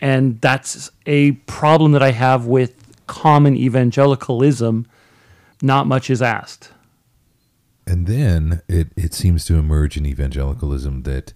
[0.00, 4.86] And that's a problem that I have with common evangelicalism.
[5.60, 6.70] Not much is asked.
[7.86, 11.32] And then it, it seems to emerge in evangelicalism that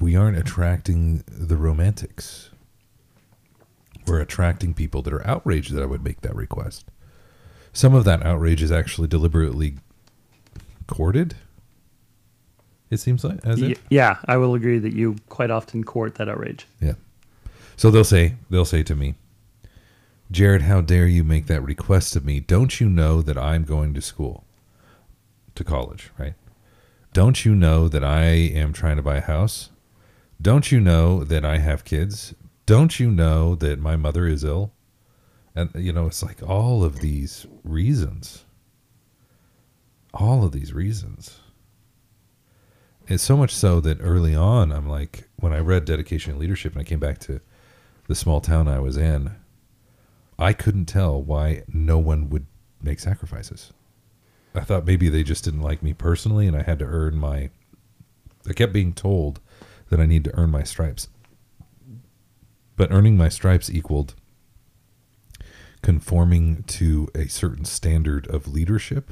[0.00, 2.50] we aren't attracting the romantics.
[4.06, 6.84] We're attracting people that are outraged that I would make that request.
[7.72, 9.76] Some of that outrage is actually deliberately
[10.86, 11.34] courted.
[12.90, 13.78] It seems like as Y- it.
[13.90, 16.66] yeah, I will agree that you quite often court that outrage.
[16.80, 16.94] Yeah.
[17.76, 19.14] So they'll say they'll say to me,
[20.30, 22.40] Jared, how dare you make that request of me?
[22.40, 24.44] Don't you know that I'm going to school,
[25.54, 26.34] to college, right?
[27.14, 29.70] Don't you know that I am trying to buy a house?
[30.42, 32.34] Don't you know that I have kids?
[32.66, 34.72] Don't you know that my mother is ill?
[35.54, 38.44] And you know, it's like all of these reasons.
[40.12, 41.38] All of these reasons.
[43.06, 46.72] It's so much so that early on, I'm like, when I read Dedication and Leadership
[46.72, 47.40] and I came back to
[48.08, 49.36] the small town I was in,
[50.36, 52.46] I couldn't tell why no one would
[52.82, 53.72] make sacrifices.
[54.54, 57.50] I thought maybe they just didn't like me personally and I had to earn my.
[58.48, 59.40] I kept being told
[59.90, 61.08] that I need to earn my stripes.
[62.76, 64.14] But earning my stripes equaled
[65.84, 69.10] conforming to a certain standard of leadership,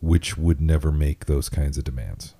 [0.00, 2.34] which would never make those kinds of demands.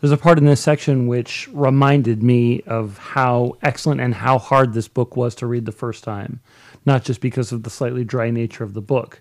[0.00, 4.72] There's a part in this section which reminded me of how excellent and how hard
[4.72, 6.40] this book was to read the first time,
[6.86, 9.20] not just because of the slightly dry nature of the book.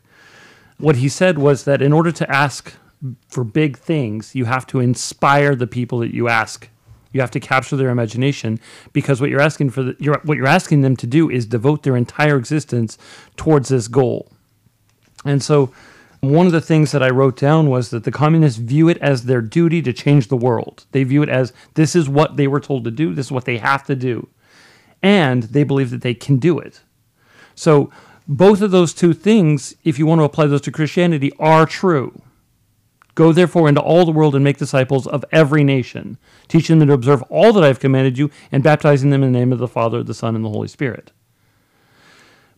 [0.80, 2.74] What he said was that in order to ask
[3.28, 6.70] for big things, you have to inspire the people that you ask.
[7.12, 8.60] You have to capture their imagination
[8.94, 11.84] because what you're asking for the, you're, what you're asking them to do is devote
[11.84, 12.98] their entire existence
[13.36, 14.32] towards this goal.
[15.26, 15.74] And so
[16.22, 19.24] one of the things that I wrote down was that the communists view it as
[19.24, 20.86] their duty to change the world.
[20.92, 23.46] They view it as this is what they were told to do, this is what
[23.46, 24.28] they have to do.
[25.02, 26.82] And they believe that they can do it.
[27.56, 27.90] So,
[28.30, 32.22] both of those two things, if you want to apply those to Christianity, are true.
[33.16, 36.94] Go therefore into all the world and make disciples of every nation, teaching them to
[36.94, 39.68] observe all that I have commanded you, and baptizing them in the name of the
[39.68, 41.12] Father, the Son, and the Holy Spirit.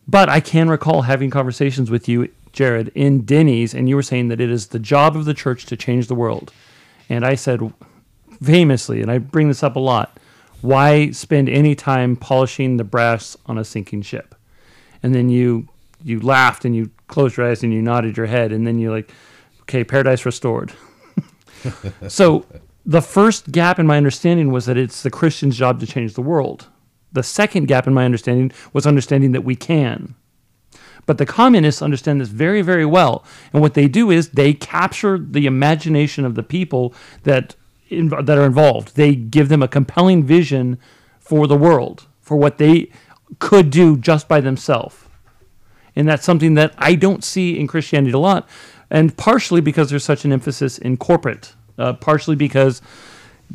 [0.06, 4.28] But I can recall having conversations with you, Jared, in Denny's, and you were saying
[4.28, 6.52] that it is the job of the church to change the world.
[7.08, 7.72] And I said
[8.42, 10.20] famously, and I bring this up a lot,
[10.60, 14.34] why spend any time polishing the brass on a sinking ship?
[15.02, 15.68] And then you
[16.04, 18.92] you laughed and you closed your eyes and you nodded your head, and then you're
[18.92, 19.12] like,
[19.62, 20.72] okay, paradise restored.
[22.08, 22.44] so
[22.84, 26.22] the first gap in my understanding was that it's the Christian's job to change the
[26.22, 26.66] world.
[27.12, 30.14] The second gap in my understanding was understanding that we can.
[31.04, 33.24] But the communists understand this very, very well.
[33.52, 36.94] And what they do is they capture the imagination of the people
[37.24, 37.56] that,
[37.90, 38.96] that are involved.
[38.96, 40.78] They give them a compelling vision
[41.18, 42.90] for the world, for what they
[43.38, 44.96] could do just by themselves.
[45.94, 48.48] And that's something that I don't see in Christianity a lot.
[48.90, 52.82] And partially because there's such an emphasis in corporate, uh, partially because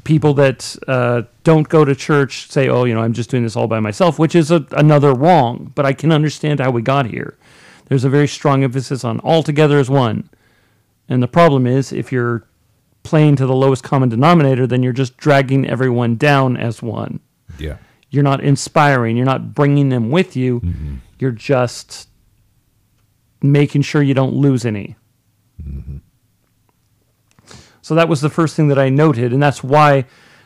[0.04, 3.56] people that uh, don't go to church say, "Oh, you know, I'm just doing this
[3.56, 5.72] all by myself," which is a, another wrong.
[5.76, 7.38] But I can understand how we got here.
[7.86, 10.30] There's a very strong emphasis on all together as one,
[11.08, 12.46] and the problem is if you're
[13.04, 17.20] playing to the lowest common denominator, then you're just dragging everyone down as one.
[17.58, 17.78] Yeah.
[18.10, 19.18] You're not inspiring.
[19.18, 20.62] You're not bringing them with you.
[20.62, 20.96] Mm-hmm.
[21.20, 22.08] You're just
[23.42, 24.96] making sure you don't lose any.
[25.62, 25.98] Mm-hmm.
[27.82, 30.06] So that was the first thing that I noted, and that's why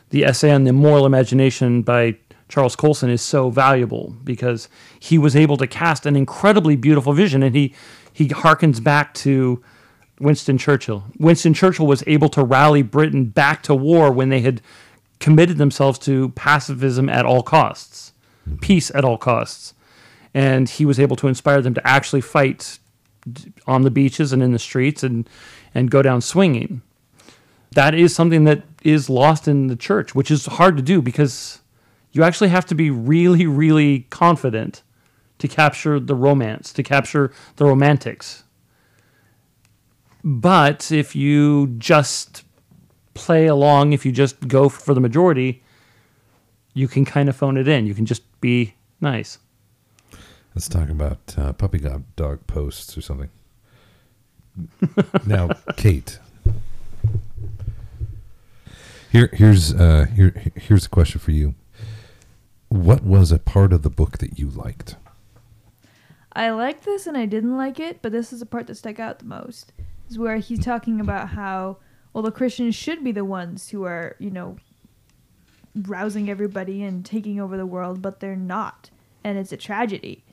[0.10, 2.18] the essay on the moral imagination by
[2.50, 7.42] Charles Colson is so valuable because he was able to cast an incredibly beautiful vision,
[7.42, 7.74] and he
[8.14, 9.64] he harkens back to
[10.20, 11.06] Winston Churchill.
[11.18, 14.62] Winston Churchill was able to rally Britain back to war when they had
[15.22, 18.12] committed themselves to pacifism at all costs,
[18.60, 19.74] peace at all costs,
[20.34, 22.80] and he was able to inspire them to actually fight
[23.66, 25.30] on the beaches and in the streets and
[25.74, 26.82] and go down swinging
[27.74, 31.62] that is something that is lost in the church, which is hard to do because
[32.12, 34.84] you actually have to be really, really confident
[35.40, 38.44] to capture the romance, to capture the romantics.
[40.24, 42.44] But if you just
[43.14, 45.64] play along, if you just go for the majority,
[46.74, 47.86] you can kind of phone it in.
[47.86, 49.38] You can just be nice.
[50.56, 53.30] Let's talk about uh, puppy dog, dog posts or something.
[55.26, 56.20] now, Kate,
[59.12, 61.54] Here, here's uh, here, here's a question for you.
[62.70, 64.96] What was a part of the book that you liked?
[66.32, 69.02] I liked this and I didn't like it, but this is the part that stuck
[69.02, 69.74] out the most.
[70.10, 71.78] Is where he's talking about how
[72.14, 74.58] well the Christians should be the ones who are, you know,
[75.76, 78.90] rousing everybody and taking over the world, but they're not.
[79.24, 80.24] And it's a tragedy.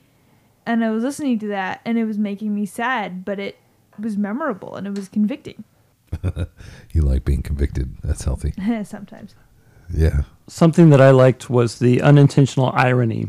[0.65, 3.57] And I was listening to that and it was making me sad, but it
[3.97, 5.63] was memorable and it was convicting.
[6.91, 7.97] You like being convicted.
[8.03, 8.53] That's healthy.
[8.83, 9.35] Sometimes.
[9.93, 10.23] Yeah.
[10.47, 13.27] Something that I liked was the unintentional irony.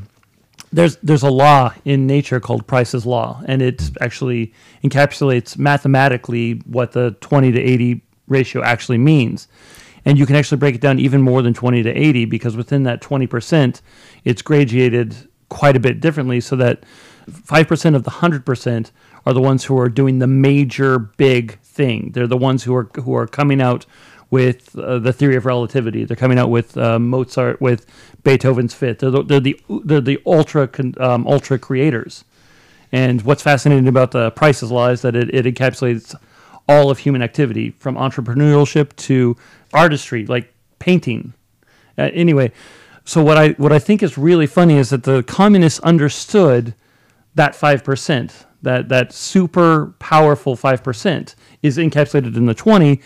[0.72, 3.94] There's there's a law in nature called Price's law, and it hmm.
[4.00, 9.48] actually encapsulates mathematically what the 20 to 80 ratio actually means.
[10.04, 12.84] And you can actually break it down even more than 20 to 80 because within
[12.84, 13.82] that 20%,
[14.24, 16.84] it's gradated quite a bit differently so that
[17.30, 18.90] 5% of the 100%
[19.26, 22.12] are the ones who are doing the major big thing.
[22.12, 23.84] They're the ones who are who are coming out
[24.30, 26.04] with uh, the theory of relativity.
[26.04, 27.86] They're coming out with uh, Mozart, with
[28.22, 29.00] Beethoven's Fifth.
[29.00, 30.68] They're the they're the, they're the ultra
[30.98, 32.24] um, ultra creators.
[32.92, 36.14] And what's fascinating about the Price's Law is that it, it encapsulates
[36.70, 39.36] all of human activity, from entrepreneurship to
[39.72, 40.46] artistry, like
[40.78, 41.32] painting.
[41.98, 42.48] Uh, anyway,
[43.04, 46.74] so what I what I think is really funny is that the communists understood
[47.34, 53.00] that five percent, that that super powerful five percent, is encapsulated in the twenty,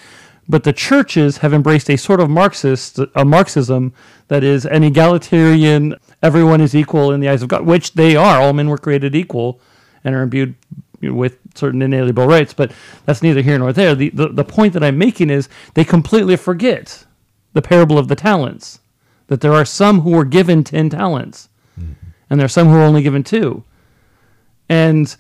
[0.47, 3.93] but the churches have embraced a sort of Marxist, a Marxism
[4.29, 8.41] that is an egalitarian, everyone is equal in the eyes of God, which they are.
[8.43, 9.59] All men were created equal
[10.05, 10.55] and are imbued
[11.01, 12.73] with certain inalienable rights, but
[13.05, 13.95] that's neither here nor there.
[13.95, 17.05] The, the, the point that I'm making is they completely forget
[17.53, 18.81] the parable of the talents,
[19.29, 21.49] that there are some who were given 10 talents,
[21.79, 21.93] mm-hmm.
[22.29, 23.65] and there are some who are only given two.
[24.69, 25.15] And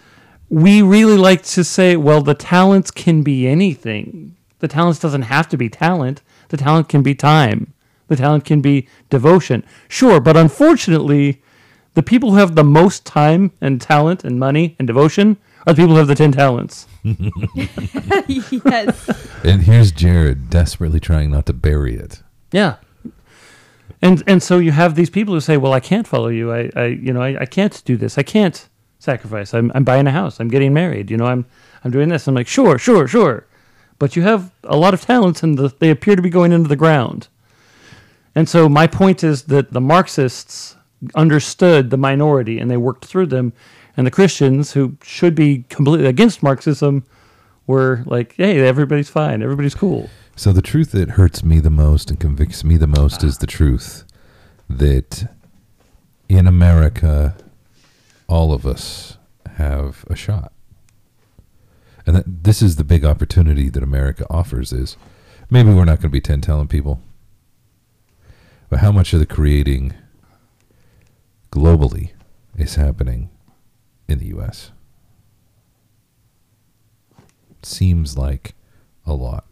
[0.49, 4.37] we really like to say, well, the talents can be anything.
[4.59, 6.23] The talents doesn't have to be talent.
[6.49, 7.73] The talent can be time.
[8.09, 9.65] The talent can be devotion.
[9.89, 11.43] Sure, but unfortunately,
[11.95, 15.37] the people who have the most time and talent and money and devotion
[15.67, 16.87] are the people who have the 10 talents.
[18.65, 19.45] yes.
[19.45, 22.23] And here's Jared desperately trying not to bury it.
[22.53, 22.77] Yeah.
[24.03, 26.53] And and so you have these people who say, "Well, I can't follow you.
[26.53, 28.19] I, I you know, I, I can't do this.
[28.19, 29.55] I can't sacrifice.
[29.55, 30.41] I'm, I'm buying a house.
[30.41, 31.11] I'm getting married.
[31.11, 31.47] You know, I'm
[31.85, 33.47] I'm doing this." I'm like, "Sure, sure, sure."
[33.99, 36.69] But you have a lot of talents and the, they appear to be going into
[36.69, 37.29] the ground.
[38.35, 40.77] And so my point is that the Marxists
[41.15, 43.53] understood the minority and they worked through them
[43.97, 47.05] and the Christians who should be completely against Marxism
[47.67, 49.43] were like, "Hey, everybody's fine.
[49.43, 53.23] Everybody's cool." So the truth that hurts me the most and convicts me the most
[53.23, 54.05] is the truth
[54.69, 55.31] that
[56.29, 57.37] in America,
[58.27, 59.19] all of us
[59.57, 60.53] have a shot.
[62.07, 64.97] And that this is the big opportunity that America offers is
[65.49, 67.01] maybe we're not going to be 10 talent people.
[68.69, 69.95] But how much of the creating
[71.51, 72.11] globally
[72.57, 73.31] is happening
[74.09, 74.71] in the US?
[77.63, 78.55] Seems like
[79.07, 79.47] a lot.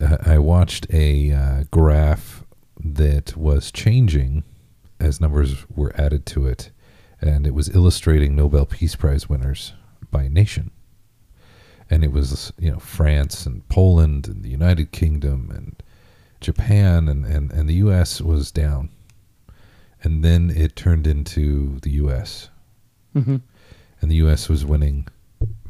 [0.00, 2.44] Uh, I watched a uh, graph
[2.82, 4.44] that was changing
[5.00, 6.70] as numbers were added to it,
[7.20, 9.72] and it was illustrating Nobel Peace Prize winners
[10.10, 10.70] by nation.
[11.90, 15.82] And it was, you know, France and Poland and the United Kingdom and
[16.40, 18.20] Japan and, and, and the U.S.
[18.20, 18.90] was down.
[20.02, 22.50] And then it turned into the U.S.
[23.20, 23.36] Mm-hmm.
[24.00, 24.48] And the U.S.
[24.48, 25.06] was winning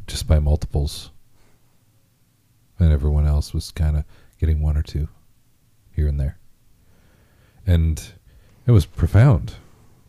[0.07, 1.11] just by multiples
[2.79, 4.05] and everyone else was kind of
[4.39, 5.09] getting one or two
[5.93, 6.39] here and there.
[7.67, 8.13] And
[8.67, 9.55] it was profound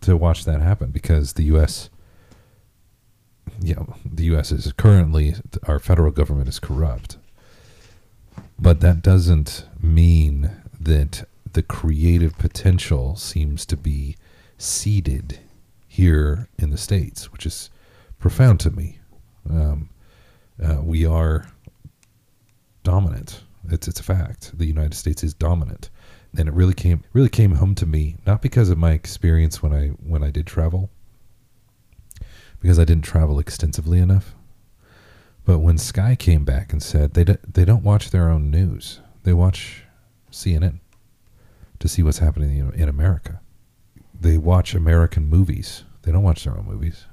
[0.02, 1.90] to watch that happen because the U.S.
[3.62, 4.52] Know, the U.S.
[4.52, 7.18] is currently our federal government is corrupt,
[8.58, 14.16] but that doesn't mean that the creative potential seems to be
[14.58, 15.40] seeded
[16.00, 17.70] here in the states, which is
[18.20, 19.00] profound to me.
[19.50, 19.90] Um,
[20.64, 21.52] uh, we are
[22.84, 23.44] dominant.
[23.70, 24.58] It's it's a fact.
[24.58, 25.90] The United States is dominant,
[26.38, 29.74] and it really came really came home to me not because of my experience when
[29.74, 30.90] I when I did travel,
[32.62, 34.34] because I didn't travel extensively enough,
[35.46, 39.02] but when Sky came back and said they don't, they don't watch their own news,
[39.24, 39.84] they watch
[40.32, 40.80] CNN
[41.80, 43.42] to see what's happening in, in America.
[44.20, 45.84] They watch American movies.
[46.10, 47.06] They don't watch their own movies.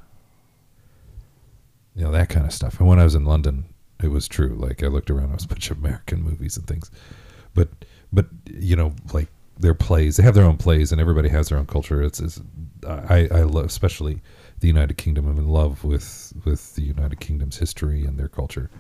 [1.95, 2.81] You know that kind of stuff.
[2.81, 3.67] And when I was in London,
[4.03, 4.57] it was true.
[4.59, 6.91] Like I looked around, I was a bunch of American movies and things,
[7.53, 7.69] but
[8.11, 9.29] but you know, like
[9.59, 12.03] their plays, they have their own plays, and everybody has their own culture.
[12.03, 12.41] It's, it's
[12.87, 14.23] I I love especially
[14.61, 15.29] the United Kingdom.
[15.29, 18.71] I'm in love with with the United Kingdom's history and their culture.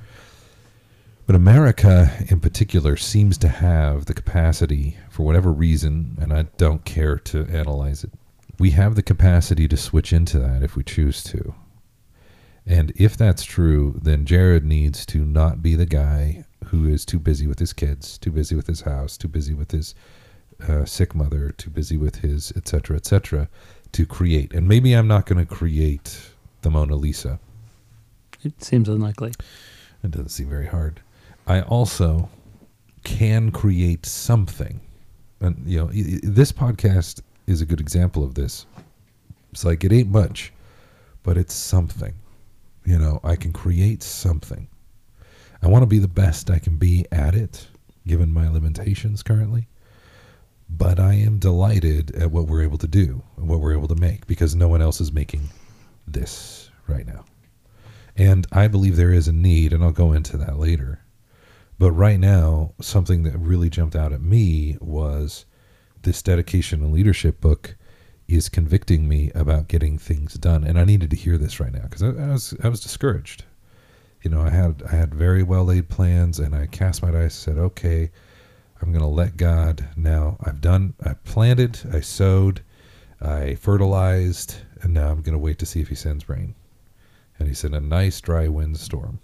[1.27, 6.87] But America, in particular, seems to have the capacity, for whatever reason, and I don't
[6.87, 8.12] care to analyze it.
[8.59, 11.55] We have the capacity to switch into that if we choose to.
[12.65, 17.19] And if that's true, then Jared needs to not be the guy who is too
[17.19, 19.95] busy with his kids, too busy with his house, too busy with his
[20.67, 23.49] uh, sick mother, too busy with his et cetera, et cetera,
[23.93, 24.53] to create.
[24.53, 26.19] And maybe I'm not going to create
[26.63, 27.39] the Mona Lisa.
[28.43, 29.33] It seems unlikely.
[30.03, 31.01] It doesn't seem very hard.
[31.47, 32.31] I also
[33.05, 34.81] can create something.
[35.41, 38.67] And, you know, this podcast is a good example of this.
[39.53, 40.53] It's like it ain't much,
[41.23, 42.15] but it's something.
[42.85, 44.69] You know, I can create something.
[45.63, 47.69] I want to be the best I can be at it,
[48.07, 49.67] given my limitations currently.
[50.69, 53.95] But I am delighted at what we're able to do and what we're able to
[53.95, 55.49] make because no one else is making
[56.07, 57.25] this right now.
[58.17, 61.01] And I believe there is a need, and I'll go into that later.
[61.79, 65.45] But right now, something that really jumped out at me was
[66.07, 67.77] this dedication and leadership book
[68.29, 71.83] is convicting me about getting things done, and I needed to hear this right now
[71.83, 73.45] because I, I was I was discouraged.
[74.23, 77.35] You know, I had I had very well laid plans, and I cast my dice,
[77.35, 78.11] said, "Okay,
[78.81, 80.39] I'm going to let God now.
[80.43, 82.63] I've done, I planted, I sowed,
[83.21, 86.55] I fertilized, and now I'm going to wait to see if He sends rain."
[87.39, 89.19] And He sent a nice dry windstorm.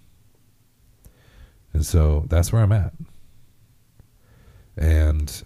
[1.73, 2.93] And so that's where I'm at.
[4.77, 5.45] And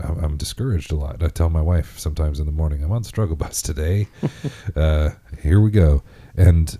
[0.00, 1.22] I'm I'm discouraged a lot.
[1.22, 4.08] I tell my wife sometimes in the morning, I'm on struggle bus today.
[4.76, 5.10] uh,
[5.42, 6.02] here we go.
[6.36, 6.78] And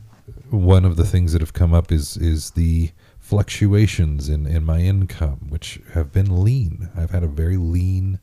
[0.50, 4.78] one of the things that have come up is is the fluctuations in, in my
[4.78, 6.88] income, which have been lean.
[6.96, 8.20] I've had a very lean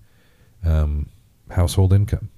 [0.63, 1.09] um,
[1.51, 2.31] household income.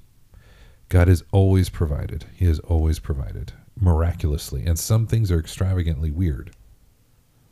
[0.89, 2.25] God has always provided.
[2.35, 4.65] He has always provided miraculously.
[4.65, 6.51] And some things are extravagantly weird.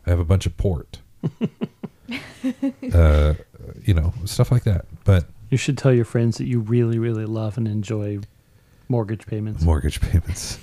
[0.06, 1.00] I have a bunch of port.
[2.94, 3.34] uh,
[3.84, 4.86] you know, stuff like that.
[5.04, 8.20] But You should tell your friends that you really, really love and enjoy
[8.90, 9.64] mortgage payments.
[9.64, 10.60] mortgage payments.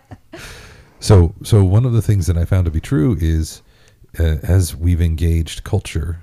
[1.00, 3.62] so, so one of the things that I found to be true is,
[4.18, 6.20] uh, as we've engaged culture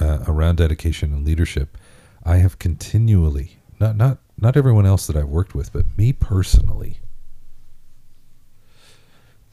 [0.00, 1.76] uh, around dedication and leadership,
[2.24, 6.98] I have continually not not not everyone else that I've worked with, but me personally.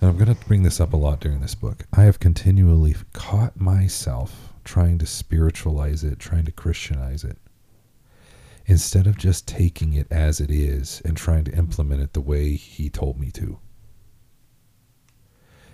[0.03, 1.85] And I'm going to bring this up a lot during this book.
[1.93, 7.37] I have continually caught myself trying to spiritualize it, trying to Christianize it
[8.65, 12.55] instead of just taking it as it is and trying to implement it the way
[12.55, 13.59] he told me to.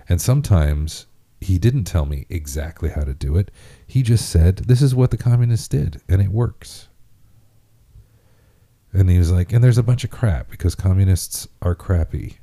[0.07, 1.07] And sometimes
[1.41, 3.49] he didn't tell me exactly how to do it.
[3.87, 6.87] He just said, This is what the communists did, and it works.
[8.93, 12.37] And he was like, And there's a bunch of crap because communists are crappy.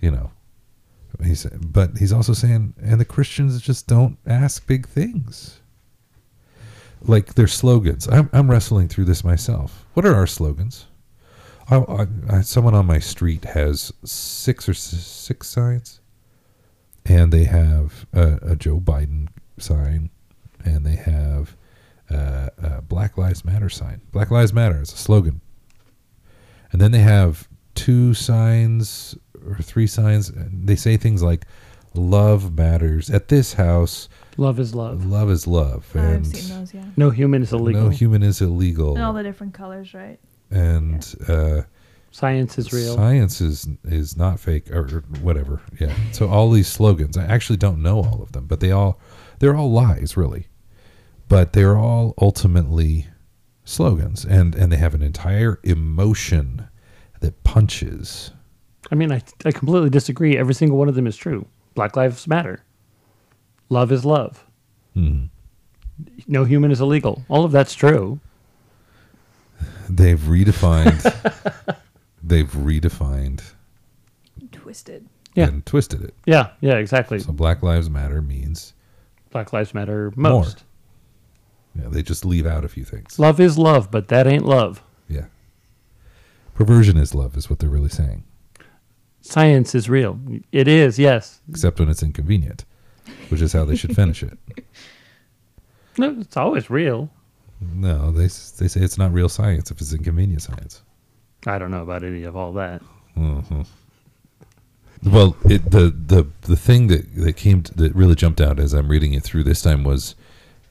[0.00, 0.30] You know.
[1.24, 5.60] He said, but he's also saying, and the Christians just don't ask big things
[7.02, 8.08] like their slogans.
[8.08, 9.86] I'm, I'm wrestling through this myself.
[9.94, 10.86] What are our slogans?
[11.70, 16.00] I, I, I, someone on my street has six or six signs,
[17.04, 20.10] and they have a, a Joe Biden sign,
[20.64, 21.56] and they have
[22.10, 24.00] uh, a Black Lives Matter sign.
[24.12, 25.40] Black Lives Matter is a slogan,
[26.72, 29.16] and then they have two signs
[29.48, 30.32] or three signs.
[30.34, 31.46] They say things like
[31.94, 35.06] "Love matters." At this house, Love is love.
[35.06, 36.84] love is love, I've seen those, yeah.
[36.96, 37.82] No human is illegal.
[37.84, 38.94] no human is illegal.
[38.94, 40.18] And all the different colors, right?
[40.50, 41.62] and uh,
[42.10, 42.94] Science is real.
[42.94, 45.60] Science is is not fake or, or whatever.
[45.78, 45.94] Yeah.
[46.12, 48.98] So all these slogans, I actually don't know all of them, but they all
[49.38, 50.46] they're all lies, really.
[51.28, 53.06] But they're all ultimately
[53.64, 56.68] slogans, and and they have an entire emotion
[57.20, 58.30] that punches.
[58.90, 60.36] I mean, I, I completely disagree.
[60.36, 61.46] Every single one of them is true.
[61.74, 62.62] Black Lives Matter.
[63.68, 64.44] Love is love.
[64.96, 65.28] Mhm.
[66.26, 67.24] No human is illegal.
[67.28, 68.20] All of that's true.
[69.88, 71.02] They've redefined.
[72.22, 73.42] they've redefined
[74.52, 75.06] Twisted.
[75.34, 75.48] Yeah.
[75.48, 76.14] and twisted it.
[76.24, 77.18] Yeah, yeah, exactly.
[77.18, 78.72] So Black Lives Matter means
[79.30, 80.30] Black Lives Matter More.
[80.32, 80.64] most.
[81.74, 83.18] yeah, they just leave out a few things.
[83.18, 84.82] Love is love, but that ain't love.
[85.08, 85.26] Yeah.
[86.54, 88.24] Perversion is love, is what they're really saying.
[89.26, 90.18] Science is real.
[90.52, 91.40] It is, yes.
[91.48, 92.64] except when it's inconvenient,
[93.28, 94.38] which is how they should finish it.
[95.98, 97.08] No, it's always real.
[97.58, 100.82] No, they they say it's not real science if it's inconvenient science.
[101.46, 102.82] I don't know about any of all that.
[103.14, 103.62] hmm
[105.02, 108.74] Well, it, the the the thing that that came to, that really jumped out as
[108.74, 110.14] I'm reading it through this time was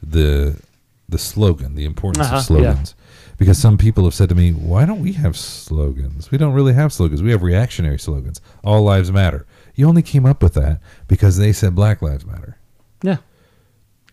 [0.03, 0.61] the
[1.09, 2.93] the slogan, the importance Uh-huh, of slogans.
[3.37, 6.31] Because some people have said to me, "Why don't we have slogans?
[6.31, 7.21] We don't really have slogans.
[7.21, 8.39] We have reactionary slogans.
[8.63, 9.45] All lives matter.
[9.75, 12.57] You only came up with that because they said Black Lives Matter.
[13.01, 13.17] Yeah.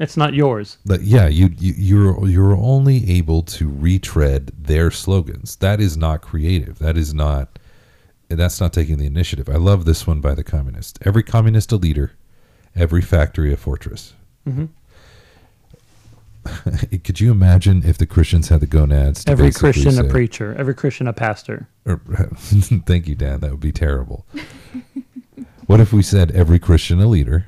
[0.00, 0.78] It's not yours.
[0.84, 5.56] But yeah, you, you you're you're only able to retread their slogans.
[5.56, 6.78] That is not creative.
[6.78, 7.58] That is not
[8.28, 9.48] that's not taking the initiative.
[9.48, 10.98] I love this one by the communist.
[11.02, 12.12] Every communist a leader,
[12.74, 14.14] every factory a fortress.
[14.44, 14.66] hmm
[17.04, 19.24] Could you imagine if the Christians had the gonads?
[19.24, 20.54] To Every Christian a preacher.
[20.58, 21.68] Every Christian a pastor.
[21.86, 22.00] or-
[22.86, 23.40] thank you, Dan.
[23.40, 24.26] That would be terrible.
[25.66, 27.46] what if we said every Christian a leader,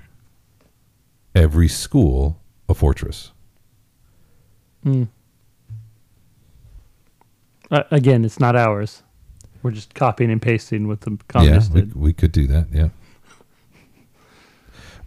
[1.34, 3.32] every school a fortress?
[4.84, 5.08] Mm.
[7.70, 9.02] Uh, again, it's not ours.
[9.62, 11.96] We're just copying and pasting what the communists yeah, we, did.
[11.96, 12.66] we could do that.
[12.70, 12.90] Yeah,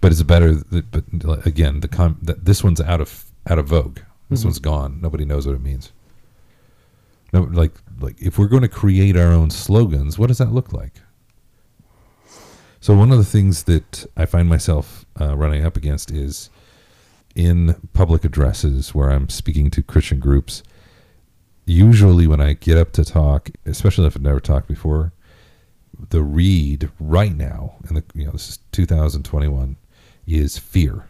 [0.01, 0.55] but it's better.
[0.55, 3.99] But again, the com, this one's out of out of vogue.
[4.29, 4.45] This Mhm.
[4.45, 4.99] one's gone.
[5.01, 5.91] Nobody knows what it means.
[7.33, 10.71] No, like like if we're going to create our own slogans, what does that look
[10.71, 11.01] like?
[12.79, 16.49] So one of the things that I find myself uh, running up against is
[17.35, 20.63] in public addresses where I'm speaking to Christian groups.
[21.65, 25.11] Usually, when I get up to talk, especially if I've never talked before,
[26.09, 29.75] the read right now, and the you know this is 2021,
[30.25, 31.07] is fear,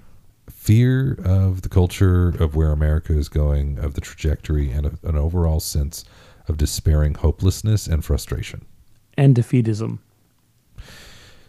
[0.49, 5.15] fear of the culture of where America is going, of the trajectory, and a, an
[5.15, 6.05] overall sense
[6.47, 8.65] of despairing hopelessness and frustration.
[9.17, 9.99] And defeatism.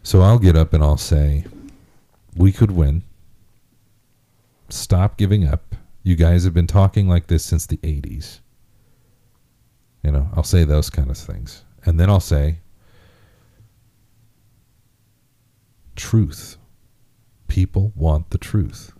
[0.02, 1.44] So I'll get up and I'll say,
[2.36, 3.02] "We could win.
[4.68, 5.74] Stop giving up.
[6.02, 8.40] You guys have been talking like this since the 80s."
[10.02, 11.64] You know, I'll say those kind of things.
[11.84, 12.58] And then I'll say,
[15.96, 16.57] truth.
[17.48, 18.92] People want the truth.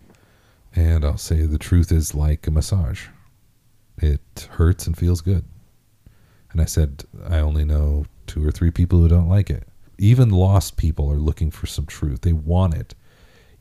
[0.75, 3.07] And I'll say the truth is like a massage.
[3.97, 5.45] It hurts and feels good.
[6.51, 9.67] And I said, I only know two or three people who don't like it.
[9.97, 12.21] Even lost people are looking for some truth.
[12.21, 12.95] They want it.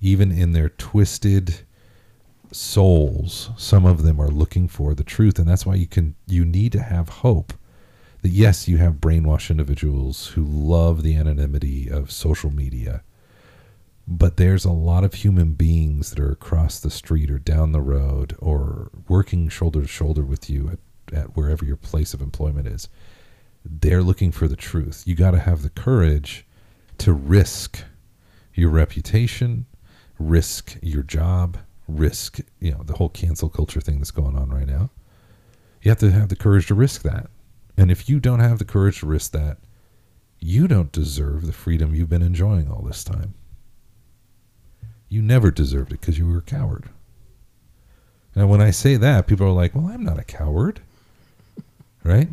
[0.00, 1.60] Even in their twisted
[2.52, 5.38] souls, some of them are looking for the truth.
[5.38, 7.52] And that's why you can you need to have hope
[8.22, 13.02] that yes, you have brainwashed individuals who love the anonymity of social media,
[14.10, 17.80] but there's a lot of human beings that are across the street or down the
[17.82, 22.66] road or working shoulder to shoulder with you at, at wherever your place of employment
[22.66, 22.88] is.
[23.66, 25.02] They're looking for the truth.
[25.04, 26.46] You got to have the courage
[26.98, 27.84] to risk
[28.54, 29.66] your reputation,
[30.18, 34.66] risk your job, risk, you know, the whole cancel culture thing that's going on right
[34.66, 34.88] now.
[35.82, 37.28] You have to have the courage to risk that.
[37.76, 39.58] And if you don't have the courage to risk that,
[40.40, 43.34] you don't deserve the freedom you've been enjoying all this time.
[45.08, 46.88] You never deserved it because you were a coward.
[48.34, 50.80] And when I say that, people are like, well, I'm not a coward.
[52.04, 52.28] Right?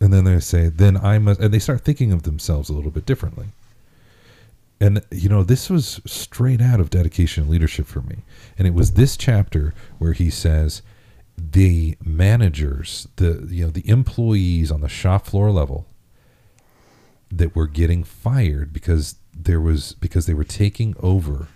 [0.00, 2.90] And then they say, then I must, and they start thinking of themselves a little
[2.90, 3.46] bit differently.
[4.80, 8.16] And, you know, this was straight out of dedication and leadership for me.
[8.58, 10.82] And it was this chapter where he says,
[11.36, 15.86] the managers, the you know the employees on the shop floor level
[17.30, 21.48] that were getting fired because there was because they were taking over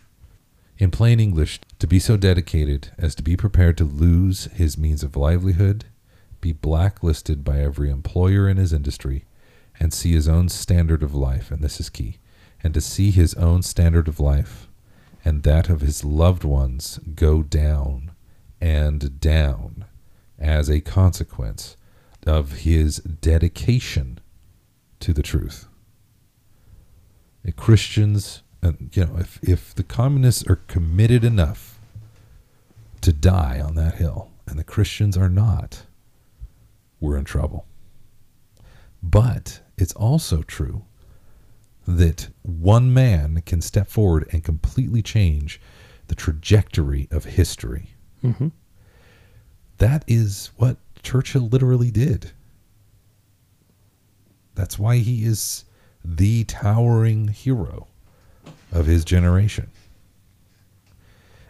[0.79, 5.03] in plain English to be so dedicated as to be prepared to lose his means
[5.03, 5.85] of livelihood,
[6.41, 9.24] be blacklisted by every employer in his industry,
[9.81, 12.18] and see his own standard of life, and this is key,
[12.62, 14.68] and to see his own standard of life
[15.24, 18.12] and that of his loved ones go down
[18.61, 19.85] and down
[20.39, 21.76] as a consequence
[22.26, 24.18] of his dedication
[25.01, 25.66] to the truth.
[27.57, 31.79] Christians, and you know, if if the communists are committed enough
[33.01, 35.85] to die on that hill, and the Christians are not,
[37.01, 37.67] we're in trouble.
[39.03, 40.85] But it's also true
[41.87, 45.61] that one man can step forward and completely change
[46.09, 47.91] the trajectory of history.
[48.21, 48.49] hmm
[49.79, 52.33] That is what Churchill literally did.
[54.55, 55.65] That's why he is
[56.05, 57.87] the towering hero
[58.73, 59.71] of his generation.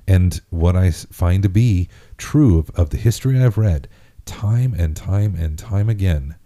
[0.06, 3.88] And what I find to be true of, of the history I've read,
[4.24, 6.36] time and time and time again,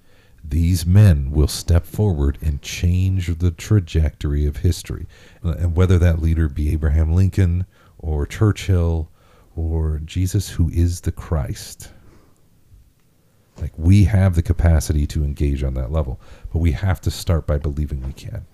[0.44, 5.06] these men will step forward and change the trajectory of history.
[5.44, 7.66] Uh, And whether that leader be Abraham Lincoln
[7.98, 9.08] or Churchill
[9.54, 11.92] or Jesus, who is the Christ.
[13.60, 16.20] Like we have the capacity to engage on that level,
[16.52, 18.44] but we have to start by believing we can.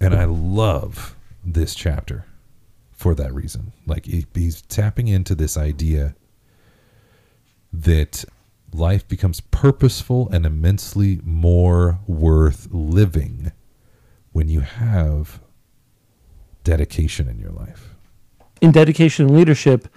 [0.00, 2.24] And I love this chapter
[2.92, 3.72] for that reason.
[3.86, 6.14] Like he- he's tapping into this idea
[7.72, 8.24] that
[8.72, 13.52] life becomes purposeful and immensely more worth living
[14.32, 15.40] when you have
[16.64, 17.94] dedication in your life.
[18.60, 19.88] In dedication and leadership,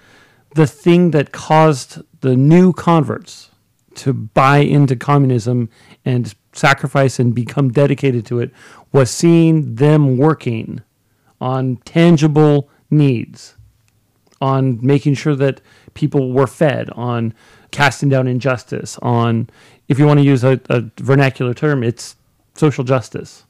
[0.56, 3.51] the thing that caused the new converts
[3.96, 5.70] to buy into communism
[6.06, 8.52] and sacrifice and become dedicated to it
[8.92, 10.82] was seeing them working
[11.40, 13.56] on tangible needs,
[14.42, 15.62] on making sure that
[15.94, 17.34] people were fed, on
[17.72, 19.50] casting down injustice, on,
[19.88, 22.16] if you want to use a, a vernacular term, it's
[22.56, 23.46] social justice.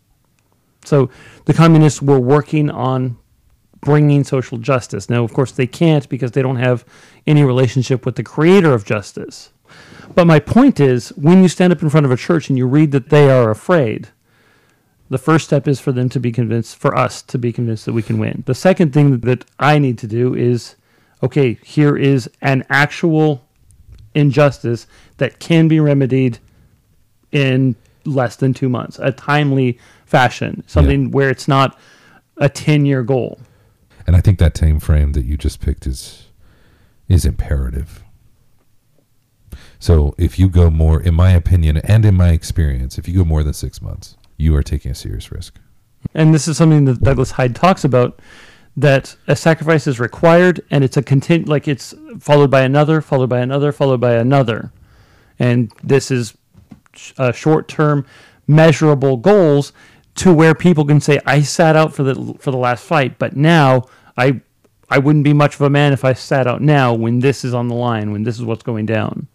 [0.85, 1.09] So
[1.45, 3.17] the communists were working on
[3.81, 5.09] bringing social justice.
[5.09, 6.85] Now, of course, they can't because they don't have
[7.27, 9.51] any relationship with the creator of justice.
[10.15, 12.67] But my point is when you stand up in front of a church and you
[12.67, 14.09] read that they are afraid,
[15.09, 17.93] the first step is for them to be convinced, for us to be convinced that
[17.93, 18.43] we can win.
[18.45, 20.75] The second thing that I need to do is
[21.23, 23.47] okay, here is an actual
[24.15, 24.87] injustice
[25.17, 26.39] that can be remedied
[27.31, 31.77] in less than two months, a timely fashion, something where it's not
[32.37, 33.39] a 10 year goal.
[34.07, 36.27] And I think that time frame that you just picked is
[37.07, 38.03] is imperative.
[39.81, 43.25] So if you go more, in my opinion and in my experience, if you go
[43.25, 45.59] more than six months, you are taking a serious risk.
[46.13, 48.21] And this is something that Douglas Hyde talks about
[48.77, 53.29] that a sacrifice is required and it's a content like it's followed by another, followed
[53.29, 54.71] by another, followed by another.
[55.39, 56.37] And this is
[57.17, 58.05] a uh, short term
[58.47, 59.73] measurable goals
[60.13, 63.35] to where people can say, I sat out for the for the last fight, but
[63.35, 64.41] now I
[64.91, 67.55] I wouldn't be much of a man if I sat out now when this is
[67.55, 69.27] on the line, when this is what's going down.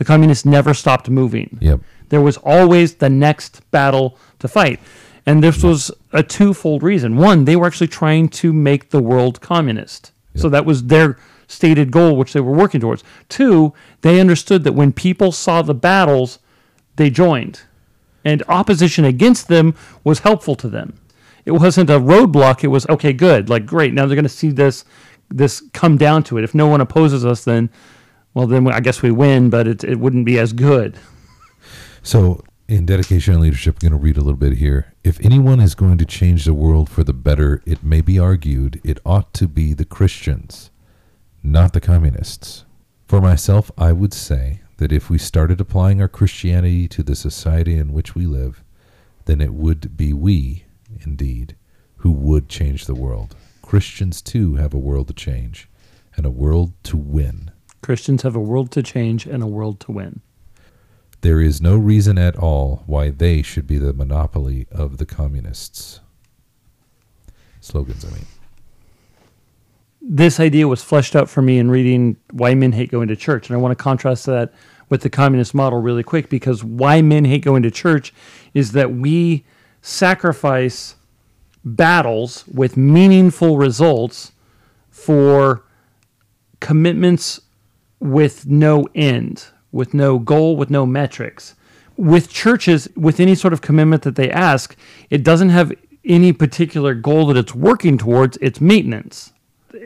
[0.00, 1.58] The communists never stopped moving.
[1.60, 1.80] Yep.
[2.08, 4.80] There was always the next battle to fight.
[5.26, 7.18] And this was a twofold reason.
[7.18, 10.12] One, they were actually trying to make the world communist.
[10.36, 13.04] So that was their stated goal, which they were working towards.
[13.28, 16.38] Two, they understood that when people saw the battles,
[16.96, 17.60] they joined.
[18.24, 20.98] And opposition against them was helpful to them.
[21.44, 23.92] It wasn't a roadblock, it was okay, good, like great.
[23.92, 24.86] Now they're gonna see this
[25.28, 26.44] this come down to it.
[26.44, 27.68] If no one opposes us, then
[28.34, 30.98] well then I guess we win, but it, it wouldn't be as good.
[32.02, 34.94] So, in dedication and leadership, I'm going to read a little bit here.
[35.02, 38.80] If anyone is going to change the world for the better, it may be argued
[38.84, 40.70] it ought to be the Christians,
[41.42, 42.64] not the communists.
[43.06, 47.76] For myself, I would say that if we started applying our Christianity to the society
[47.76, 48.62] in which we live,
[49.24, 50.64] then it would be we,
[51.04, 51.56] indeed,
[51.96, 53.34] who would change the world.
[53.62, 55.68] Christians, too, have a world to change
[56.16, 57.50] and a world to win.
[57.82, 60.20] Christians have a world to change and a world to win.
[61.22, 66.00] There is no reason at all why they should be the monopoly of the communists.
[67.60, 68.26] Slogans, I mean.
[70.02, 73.48] This idea was fleshed out for me in reading Why Men Hate Going to Church.
[73.48, 74.54] And I want to contrast that
[74.90, 78.12] with the communist model really quick because why men hate going to church
[78.52, 79.44] is that we
[79.80, 80.96] sacrifice
[81.64, 84.32] battles with meaningful results
[84.90, 85.64] for
[86.58, 87.40] commitments
[88.00, 91.54] with no end, with no goal, with no metrics.
[91.96, 94.74] With churches, with any sort of commitment that they ask,
[95.10, 95.72] it doesn't have
[96.04, 99.32] any particular goal that it's working towards, it's maintenance.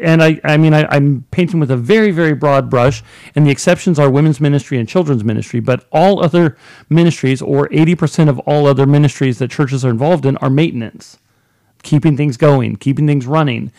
[0.00, 3.02] And I, I mean, I, I'm painting with a very, very broad brush,
[3.34, 5.60] and the exceptions are women's ministry and children's ministry.
[5.60, 6.56] But all other
[6.88, 11.18] ministries, or 80% of all other ministries that churches are involved in, are maintenance,
[11.82, 13.72] keeping things going, keeping things running.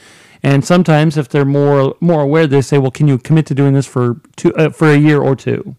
[0.44, 3.74] And sometimes, if they're more more aware, they say, "Well, can you commit to doing
[3.74, 5.76] this for two uh, for a year or two?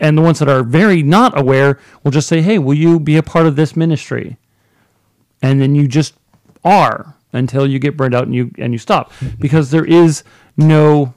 [0.00, 3.16] And the ones that are very not aware will just say, "Hey, will you be
[3.16, 4.36] a part of this ministry?"
[5.42, 6.14] And then you just
[6.64, 10.24] are until you get burned out and you and you stop because there is
[10.56, 11.14] no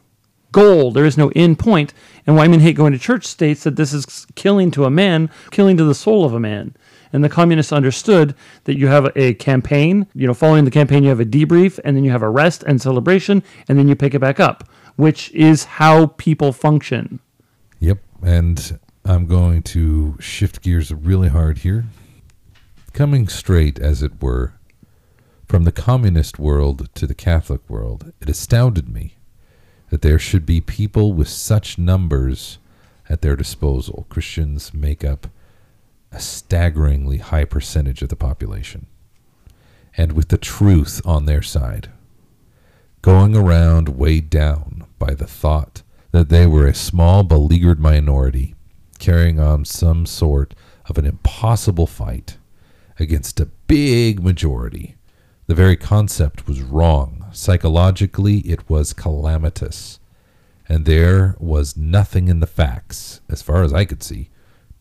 [0.51, 1.93] goal, there is no end point.
[2.25, 5.29] And why men hate going to church states that this is killing to a man,
[5.51, 6.75] killing to the soul of a man.
[7.13, 8.35] And the communists understood
[8.65, 11.95] that you have a campaign, you know, following the campaign, you have a debrief, and
[11.95, 15.31] then you have a rest and celebration, and then you pick it back up, which
[15.31, 17.19] is how people function.
[17.79, 17.99] Yep.
[18.21, 21.85] And I'm going to shift gears really hard here.
[22.93, 24.53] Coming straight, as it were,
[25.47, 29.15] from the communist world to the Catholic world, it astounded me
[29.89, 32.57] that there should be people with such numbers
[33.07, 34.05] at their disposal.
[34.09, 35.27] Christians make up
[36.11, 38.87] a staggeringly high percentage of the population,
[39.95, 41.89] and with the truth on their side,
[43.01, 48.55] going around weighed down by the thought that they were a small, beleaguered minority
[48.99, 50.55] carrying on some sort
[50.89, 52.37] of an impossible fight
[52.99, 54.95] against a big majority.
[55.45, 57.25] The very concept was wrong.
[57.31, 59.99] Psychologically, it was calamitous.
[60.67, 64.29] And there was nothing in the facts, as far as I could see,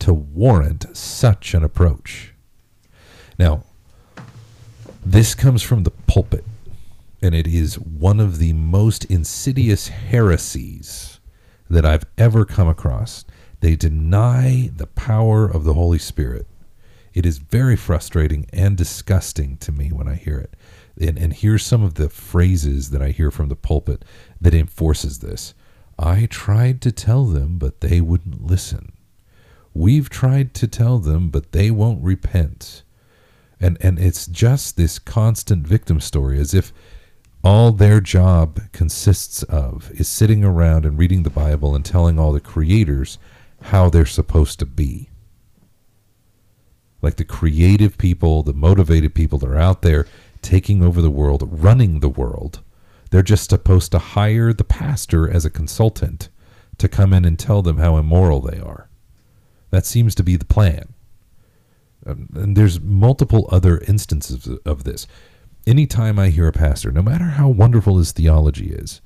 [0.01, 2.35] to warrant such an approach.
[3.39, 3.65] Now,
[5.05, 6.45] This comes from the pulpit,
[7.23, 11.21] and it is one of the most insidious heresies
[11.71, 13.25] that I've ever come across.
[13.61, 16.49] They deny the power of the Holy Spirit.
[17.15, 20.55] It is very frustrating and disgusting to me when I hear it.
[21.01, 24.05] And, and here's some of the phrases that I hear from the pulpit
[24.41, 25.55] that enforces this.
[25.99, 28.93] I tried to tell them, but they wouldn't listen.
[29.77, 32.83] We've tried to tell them, but they won't repent.
[33.61, 36.72] And and it's just this constant victim story as if
[37.45, 42.33] all their job consists of is sitting around and reading the Bible and telling all
[42.33, 43.18] the creators
[43.64, 45.11] how they're supposed to be.
[47.03, 50.07] Like the creative people, the motivated people that are out there
[50.41, 52.61] taking over the world, running the world.
[53.11, 56.31] They're just supposed to hire the pastor as a consultant
[56.79, 58.89] to come in and tell them how immoral they are.
[59.77, 60.95] That seems to be the plan.
[62.07, 65.07] Um, and there's multiple other instances of this.
[65.66, 69.03] Anytime I hear a pastor, no matter how wonderful his theology is,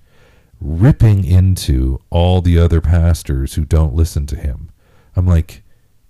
[0.61, 4.71] ripping into all the other pastors who don't listen to him,
[5.17, 5.65] I'm like,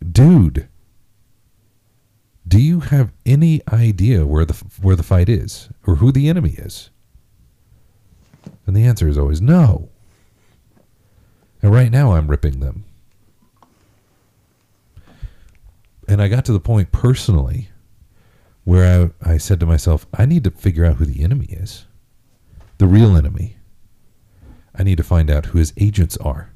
[0.06, 0.68] dude,
[2.46, 6.56] do you have any idea where the where the fight is or who the enemy
[6.58, 6.90] is?
[8.66, 9.88] And the answer is always no.
[11.62, 12.84] And right now I'm ripping them.
[16.10, 17.68] And I got to the point personally
[18.64, 21.86] where I, I said to myself, I need to figure out who the enemy is.
[22.78, 23.58] The real enemy.
[24.74, 26.52] I need to find out who his agents are.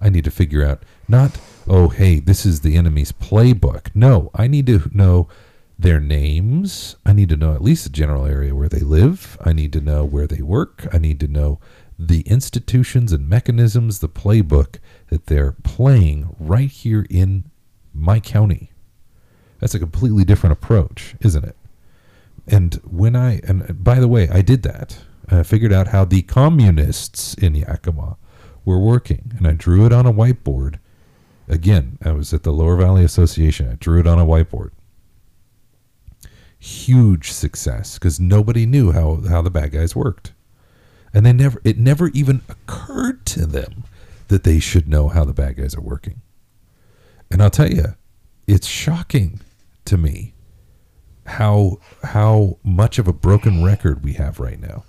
[0.00, 1.38] I need to figure out not,
[1.68, 3.88] oh, hey, this is the enemy's playbook.
[3.94, 5.28] No, I need to know
[5.78, 6.96] their names.
[7.04, 9.36] I need to know at least the general area where they live.
[9.44, 10.88] I need to know where they work.
[10.94, 11.60] I need to know
[11.98, 14.78] the institutions and mechanisms, the playbook
[15.08, 17.50] that they're playing right here in
[17.92, 18.70] my county.
[19.64, 21.56] That's a completely different approach, isn't it?
[22.46, 24.98] And when I, and by the way, I did that.
[25.30, 28.18] I figured out how the communists in Yakima
[28.66, 30.80] were working, and I drew it on a whiteboard.
[31.48, 33.70] Again, I was at the Lower Valley Association.
[33.70, 34.72] I drew it on a whiteboard.
[36.58, 40.34] Huge success because nobody knew how, how the bad guys worked.
[41.14, 43.84] And they never it never even occurred to them
[44.28, 46.20] that they should know how the bad guys are working.
[47.30, 47.94] And I'll tell you,
[48.46, 49.40] it's shocking
[49.84, 50.34] to me
[51.26, 54.84] how how much of a broken record we have right now.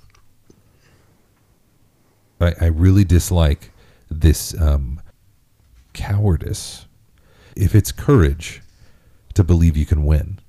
[2.39, 3.72] I, I really dislike
[4.10, 5.02] this um,
[5.93, 6.86] cowardice.
[7.56, 8.62] If it's courage
[9.34, 10.39] to believe you can win,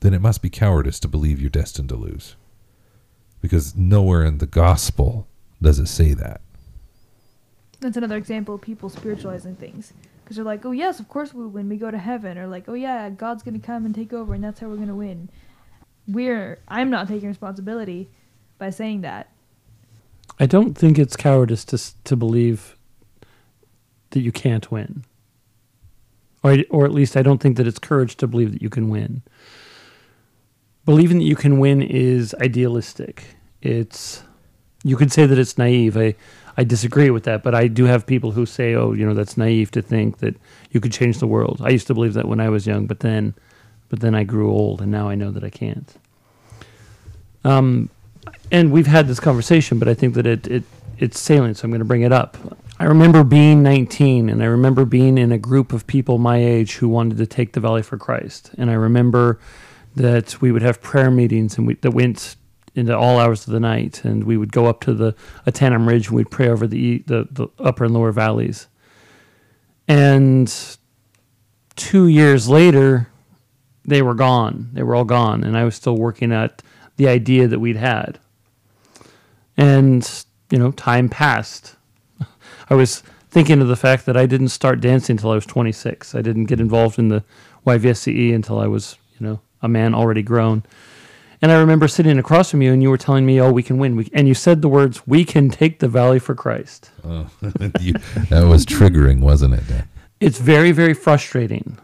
[0.00, 2.34] then it must be cowardice to believe you're destined to lose.
[3.40, 5.28] Because nowhere in the gospel
[5.62, 6.40] does it say that.
[7.84, 9.92] That's another example of people spiritualizing things.
[10.24, 11.68] Because they're like, oh, yes, of course we win.
[11.68, 12.38] We go to heaven.
[12.38, 14.94] Or like, oh, yeah, God's to come and take over, and that's how we're to
[14.94, 15.28] win.
[16.08, 18.08] We're, I'm not taking responsibility
[18.56, 19.28] by saying that.
[20.40, 22.74] I don't think it's cowardice to to believe
[24.10, 25.04] that you can't win,
[26.42, 28.88] or or at least I don't think that it's courage to believe that you can
[28.88, 29.22] win.
[30.86, 33.36] Believing that you can win is idealistic.
[33.60, 34.22] It's
[34.82, 35.98] you could say that it's naive.
[35.98, 36.14] I
[36.56, 39.36] I disagree with that, but I do have people who say, "Oh, you know, that's
[39.36, 40.36] naive to think that
[40.70, 43.00] you could change the world." I used to believe that when I was young, but
[43.00, 43.34] then,
[43.88, 45.92] but then I grew old, and now I know that I can't.
[47.44, 47.90] Um,
[48.50, 50.62] and we've had this conversation, but I think that it, it
[50.98, 52.38] it's salient, so I'm going to bring it up.
[52.78, 56.74] I remember being 19, and I remember being in a group of people my age
[56.76, 59.38] who wanted to take the Valley for Christ, and I remember
[59.96, 62.36] that we would have prayer meetings and we, that went
[62.74, 65.14] into all hours of the night, and we would go up to the
[65.46, 68.66] Ahtanum Ridge and we'd pray over the, the the upper and lower valleys.
[69.86, 70.52] And
[71.76, 73.08] two years later,
[73.84, 74.70] they were gone.
[74.72, 76.62] They were all gone, and I was still working at
[76.96, 78.18] the idea that we'd had.
[79.56, 81.76] And, you know, time passed.
[82.70, 86.14] I was thinking of the fact that I didn't start dancing until I was 26.
[86.14, 87.24] I didn't get involved in the
[87.66, 90.62] YVSCE until I was, you know, a man already grown.
[91.44, 93.76] And I remember sitting across from you and you were telling me, oh, we can
[93.76, 93.96] win.
[93.96, 96.90] We, and you said the words, we can take the valley for Christ.
[97.04, 97.28] Oh,
[97.80, 97.92] you,
[98.30, 99.64] that was triggering, wasn't it?
[100.20, 101.76] It's very, very frustrating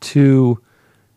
[0.00, 0.60] to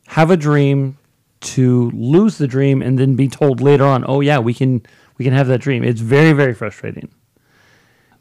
[0.08, 0.98] have a dream,
[1.42, 4.82] to lose the dream, and then be told later on, oh, yeah, we can
[5.18, 5.84] we can have that dream.
[5.84, 7.14] It's very, very frustrating.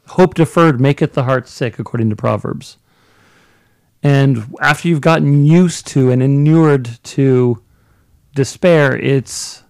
[0.07, 2.75] Hope deferred maketh the heart sick, according to Proverbs.
[4.03, 7.63] And after you've gotten used to and inured to
[8.35, 9.63] despair, it's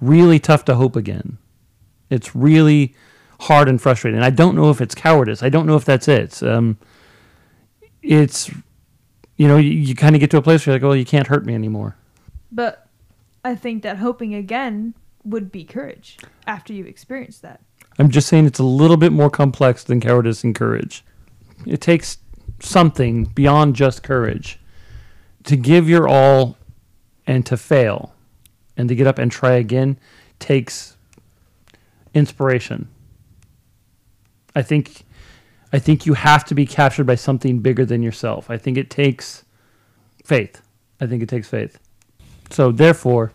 [0.00, 1.38] really tough to hope again.
[2.10, 2.94] It's really
[3.40, 4.20] hard and frustrating.
[4.20, 5.42] I don't know if it's cowardice.
[5.42, 6.42] I don't know if that's it.
[6.42, 6.78] Um,
[8.02, 8.50] it's,
[9.36, 11.04] you know, you, you kind of get to a place where you're like, well, you
[11.04, 11.96] can't hurt me anymore.
[12.50, 12.88] But
[13.44, 14.94] I think that hoping again
[15.24, 17.60] would be courage after you've experienced that.
[17.98, 21.04] I'm just saying it's a little bit more complex than cowardice and courage.
[21.66, 22.18] It takes
[22.60, 24.58] something beyond just courage
[25.44, 26.56] to give your all
[27.26, 28.14] and to fail
[28.76, 29.98] and to get up and try again
[30.38, 30.96] takes
[32.12, 32.88] inspiration.
[34.54, 35.04] I think
[35.72, 38.48] I think you have to be captured by something bigger than yourself.
[38.48, 39.44] I think it takes
[40.24, 40.62] faith.
[41.00, 41.80] I think it takes faith.
[42.50, 43.32] So therefore,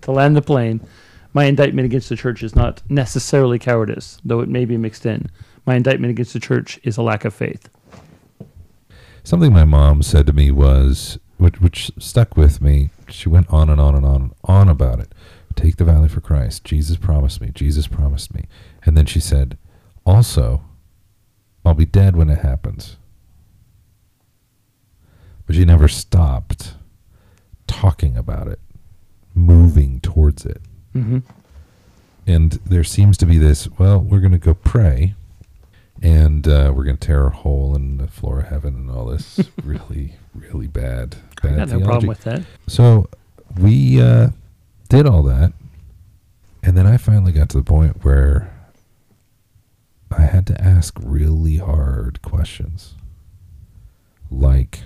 [0.00, 0.80] to land the plane,
[1.32, 5.30] my indictment against the church is not necessarily cowardice, though it may be mixed in.
[5.64, 7.68] My indictment against the church is a lack of faith.
[9.22, 12.90] Something my mom said to me was, which, which stuck with me.
[13.08, 15.12] She went on and on and on and on about it.
[15.56, 16.64] Take the valley for Christ.
[16.64, 17.50] Jesus promised me.
[17.52, 18.44] Jesus promised me.
[18.84, 19.58] And then she said,
[20.06, 20.62] also,
[21.64, 22.96] I'll be dead when it happens.
[25.46, 26.74] But she never stopped
[27.66, 28.60] talking about it,
[29.34, 30.60] moving towards it.
[30.94, 31.18] Mm-hmm.
[32.26, 35.14] And there seems to be this, well, we're going to go pray
[36.02, 39.06] and uh, we're going to tear a hole in the floor of heaven and all
[39.06, 42.42] this really, really bad, I bad got no problem with that.
[42.66, 43.08] So
[43.58, 44.30] we uh,
[44.88, 45.52] did all that.
[46.62, 48.52] And then I finally got to the point where
[50.10, 52.94] I had to ask really hard questions.
[54.30, 54.80] Like,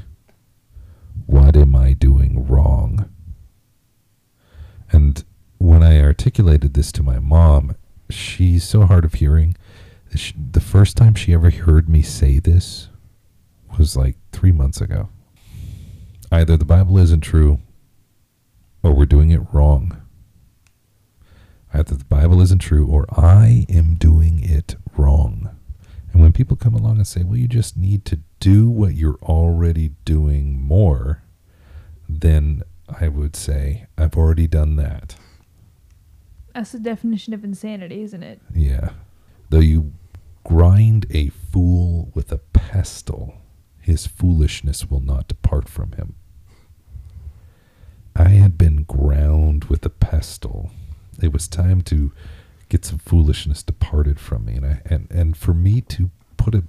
[1.26, 3.10] what am I doing wrong?
[4.92, 5.24] And
[5.58, 7.74] when I articulated this to my mom,
[8.08, 9.56] she's so hard of hearing.
[10.52, 12.88] The first time she ever heard me say this
[13.78, 15.08] was like three months ago.
[16.30, 17.60] Either the Bible isn't true
[18.82, 20.00] or we're doing it wrong.
[21.72, 25.50] Either the Bible isn't true or I am doing it wrong.
[26.12, 29.18] And when people come along and say, well, you just need to do what you're
[29.22, 31.22] already doing more,
[32.08, 32.62] then
[33.00, 35.16] I would say, I've already done that.
[36.54, 38.40] That's the definition of insanity, isn't it?
[38.54, 38.90] Yeah.
[39.50, 39.92] Though you
[40.44, 43.34] grind a fool with a pestle,
[43.84, 46.14] his foolishness will not depart from him.
[48.16, 50.70] I had been ground with a pestle.
[51.22, 52.10] It was time to
[52.70, 56.64] get some foolishness departed from me, and I and and for me to put it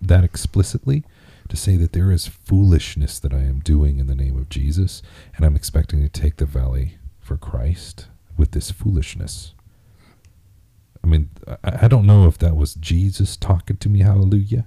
[0.00, 1.02] that explicitly,
[1.48, 5.02] to say that there is foolishness that I am doing in the name of Jesus,
[5.36, 8.06] and I'm expecting to take the valley for Christ
[8.36, 9.54] with this foolishness.
[11.02, 11.30] I mean,
[11.64, 14.66] I, I don't know if that was Jesus talking to me, hallelujah.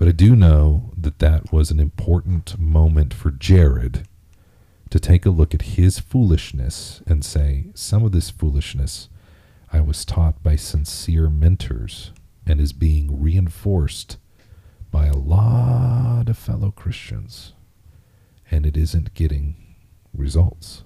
[0.00, 4.08] But I do know that that was an important moment for Jared
[4.88, 9.10] to take a look at his foolishness and say, some of this foolishness
[9.70, 12.12] I was taught by sincere mentors
[12.46, 14.16] and is being reinforced
[14.90, 17.52] by a lot of fellow Christians,
[18.50, 19.54] and it isn't getting
[20.14, 20.82] results.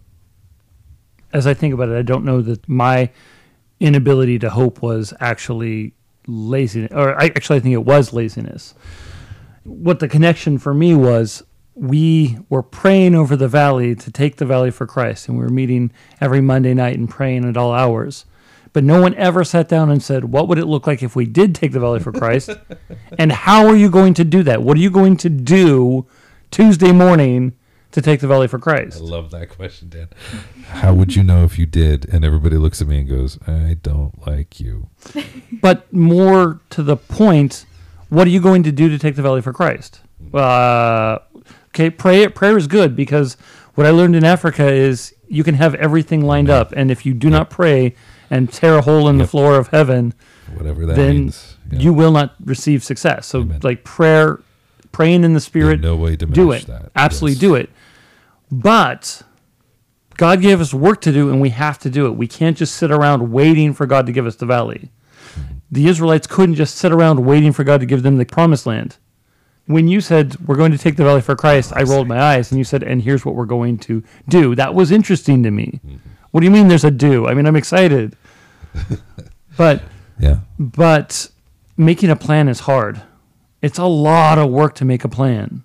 [1.32, 3.10] As I think about it, I don't know that my
[3.78, 5.94] inability to hope was actually
[6.26, 8.74] laziness, or I actually I think it was laziness.
[9.64, 11.42] What the connection for me was
[11.74, 15.50] we were praying over the valley to take the valley for Christ, and we were
[15.50, 15.90] meeting
[16.20, 18.26] every Monday night and praying at all hours.
[18.72, 21.26] But no one ever sat down and said, What would it look like if we
[21.26, 22.50] did take the valley for Christ?
[23.18, 24.62] and how are you going to do that?
[24.62, 26.06] What are you going to do
[26.50, 27.54] Tuesday morning
[27.94, 28.98] to take the valley for Christ?
[28.98, 30.08] I love that question, Dan.
[30.68, 32.06] How would you know if you did?
[32.12, 34.88] And everybody looks at me and goes, I don't like you.
[35.52, 37.66] but more to the point,
[38.08, 40.00] what are you going to do to take the valley for Christ?
[40.32, 41.18] Uh,
[41.68, 42.26] okay, pray.
[42.28, 43.36] Prayer is good because
[43.74, 47.14] what I learned in Africa is you can have everything lined up, and if you
[47.14, 47.94] do not pray
[48.30, 50.14] and tear a hole in the floor of heaven,
[50.56, 51.56] Whatever that then means.
[51.70, 51.78] Yeah.
[51.80, 53.26] you will not receive success.
[53.26, 53.60] So, Amen.
[53.62, 54.40] like prayer,
[54.92, 56.66] praying in the Spirit, In no way to do it.
[56.66, 56.90] that.
[56.96, 57.40] Absolutely Yes.
[57.40, 57.70] do it.
[58.62, 59.22] But
[60.16, 62.10] God gave us work to do, and we have to do it.
[62.12, 64.90] We can't just sit around waiting for God to give us the valley.
[65.70, 68.96] The Israelites couldn't just sit around waiting for God to give them the promised land.
[69.66, 72.52] When you said we're going to take the valley for Christ, I rolled my eyes,
[72.52, 75.80] and you said, "And here's what we're going to do." That was interesting to me.
[75.84, 75.96] Mm-hmm.
[76.30, 76.68] What do you mean?
[76.68, 77.26] There's a do?
[77.26, 78.14] I mean, I'm excited,
[79.56, 79.82] but
[80.18, 80.40] Yeah.
[80.58, 81.28] but
[81.76, 83.02] making a plan is hard.
[83.62, 85.64] It's a lot of work to make a plan.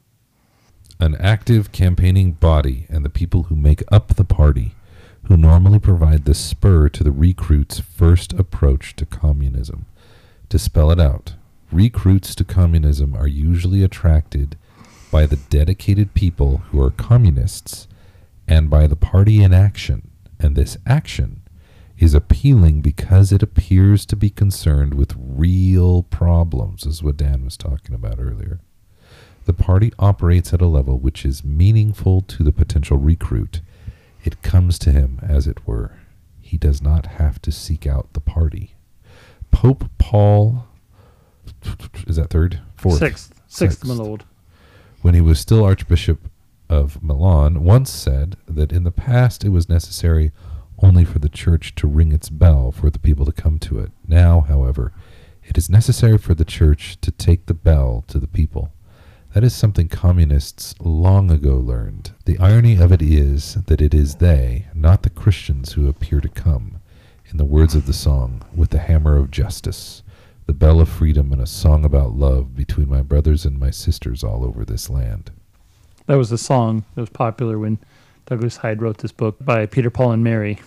[1.02, 4.76] An active campaigning body and the people who make up the party,
[5.28, 9.86] who normally provide the spur to the recruit's first approach to communism.
[10.50, 11.36] To spell it out,
[11.72, 14.58] recruits to communism are usually attracted
[15.10, 17.88] by the dedicated people who are communists
[18.46, 20.12] and by the party in action.
[20.38, 21.44] And this action
[21.98, 27.56] is appealing because it appears to be concerned with real problems, is what Dan was
[27.56, 28.60] talking about earlier.
[29.50, 33.62] The party operates at a level which is meaningful to the potential recruit,
[34.24, 35.94] It comes to him, as it were.
[36.40, 38.76] He does not have to seek out the party.
[39.50, 40.68] Pope Paul,
[42.06, 42.60] is that third?
[42.76, 43.00] Fourth?
[43.00, 43.34] Sixth.
[43.48, 43.86] Sixth, Sixth.
[43.86, 44.24] my lord.
[45.02, 46.30] when he was still Archbishop
[46.70, 50.32] of Milan, once said that in the past it was necessary
[50.78, 53.90] only for the church to ring its bell for the people to come to it.
[54.08, 54.94] Now, however,
[55.44, 58.72] it is necessary for the church to take the bell to the people.
[59.34, 62.12] That is something communists long ago learned.
[62.26, 66.30] The irony of it is that it is they, not the Christians, who appear to
[66.30, 66.80] come,
[67.28, 70.02] in the words of the song, with the hammer of justice,
[70.48, 74.24] the bell of freedom, and a song about love between my brothers and my sisters
[74.24, 75.30] all over this land.
[76.08, 77.78] That was the song that was popular when
[78.26, 80.60] Douglas Hyde wrote this book by Peter, Paul, and Mary.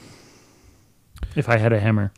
[1.34, 2.12] If I had a hammer.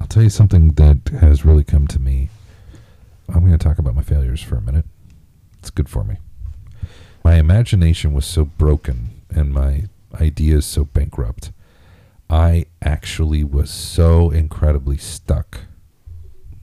[0.00, 2.30] I'll tell you something that has really come to me.
[3.32, 4.84] I'm going to talk about my failures for a minute.
[5.58, 6.18] It's good for me.
[7.24, 9.84] My imagination was so broken and my
[10.20, 11.52] ideas so bankrupt.
[12.28, 15.60] I actually was so incredibly stuck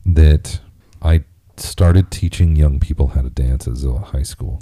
[0.06, 0.60] that
[1.02, 1.24] I
[1.58, 4.62] started teaching young people how to dance at Zillah High School.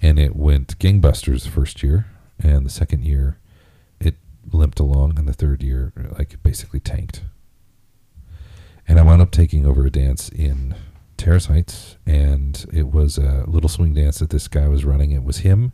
[0.00, 2.06] And it went gangbusters the first year,
[2.38, 3.38] and the second year
[4.00, 4.16] it
[4.52, 7.22] limped along, and the third year, like, basically tanked.
[8.88, 10.74] And I wound up taking over a dance in
[11.16, 15.12] Terrace Heights, and it was a little swing dance that this guy was running.
[15.12, 15.72] It was him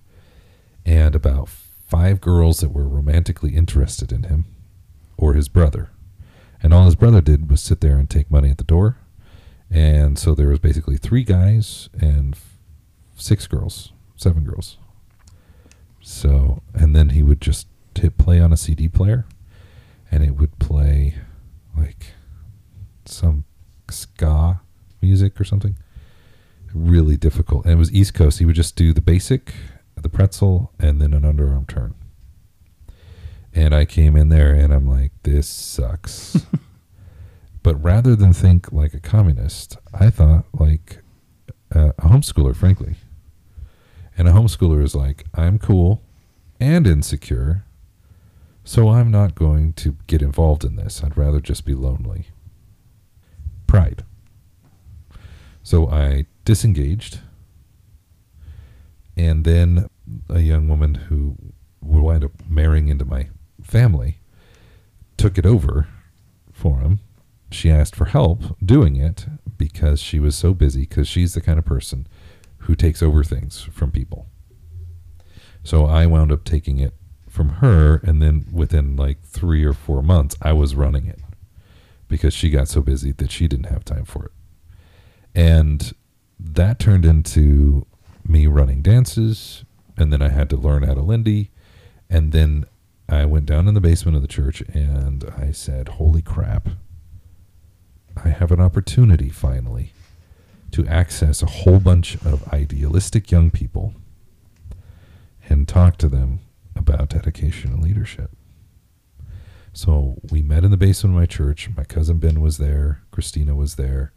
[0.85, 4.45] and about five girls that were romantically interested in him
[5.17, 5.91] or his brother.
[6.63, 8.99] And all his brother did was sit there and take money at the door.
[9.71, 12.37] And so there was basically three guys and
[13.17, 14.79] six girls, seven girls.
[16.01, 19.27] So, and then he would just hit play on a CD player
[20.11, 21.17] and it would play
[21.77, 22.13] like
[23.11, 23.45] some
[23.91, 24.61] ska
[25.01, 25.77] music or something.
[26.75, 27.65] Really difficult.
[27.65, 28.39] And it was East Coast.
[28.39, 29.55] He would just do the basic,
[29.97, 31.95] the pretzel, and then an underarm turn.
[33.55, 36.47] And I came in there and I'm like, this sucks.
[37.63, 40.99] but rather than think like a communist, I thought like
[41.71, 42.97] a, a homeschooler, frankly.
[44.17, 46.03] And a homeschooler is like, I'm cool
[46.61, 47.65] and insecure,
[48.65, 51.03] so I'm not going to get involved in this.
[51.03, 52.27] I'd rather just be lonely.
[53.69, 54.03] Pride.
[55.63, 57.21] So I disengaged.
[59.17, 59.89] And then
[60.29, 61.37] a young woman who
[61.81, 63.29] would wind up marrying into my
[63.63, 64.19] family
[65.17, 65.87] took it over
[66.53, 67.01] for him.
[67.51, 69.27] She asked for help doing it
[69.57, 72.07] because she was so busy, because she's the kind of person
[72.59, 74.27] who takes over things from people.
[75.63, 76.95] So I wound up taking it
[77.29, 81.21] from her, and then within like three or four months, I was running it
[82.09, 84.33] because she got so busy that she didn't have time for it.
[85.35, 85.93] And
[86.41, 87.87] that turned into
[88.27, 89.65] me running dances,
[89.97, 91.51] and then I had to learn how to Lindy,
[92.11, 92.65] and then
[93.09, 96.69] I went down in the basement of the church and I said, Holy crap,
[98.23, 99.93] I have an opportunity finally
[100.73, 103.95] to access a whole bunch of idealistic young people
[105.49, 106.41] and talk to them
[106.77, 108.31] about dedication and leadership.
[109.73, 111.69] So we met in the basement of my church.
[111.77, 113.03] My cousin Ben was there.
[113.11, 114.13] Christina was there.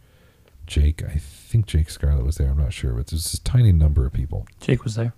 [0.65, 2.49] Jake, I think Jake Scarlett was there.
[2.49, 4.47] I'm not sure, but there's a tiny number of people.
[4.59, 5.13] Jake was there.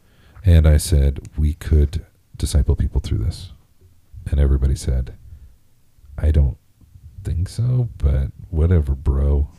[0.45, 2.05] And I said, we could
[2.35, 3.51] disciple people through this.
[4.29, 5.15] And everybody said,
[6.17, 6.57] I don't
[7.23, 9.49] think so, but whatever, bro.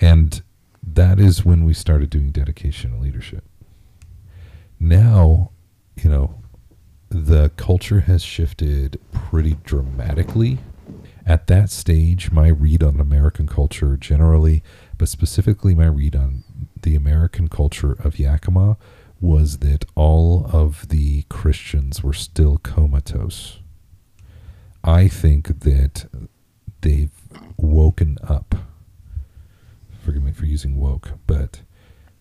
[0.00, 0.42] And
[0.82, 3.44] that is when we started doing dedication and leadership.
[4.78, 5.50] Now,
[5.96, 6.42] you know,
[7.14, 10.58] the culture has shifted pretty dramatically.
[11.24, 14.64] At that stage, my read on American culture generally,
[14.98, 16.42] but specifically my read on
[16.82, 18.76] the American culture of Yakima,
[19.20, 23.60] was that all of the Christians were still comatose.
[24.82, 26.06] I think that
[26.80, 27.12] they've
[27.56, 28.56] woken up.
[30.04, 31.60] Forgive me for using woke, but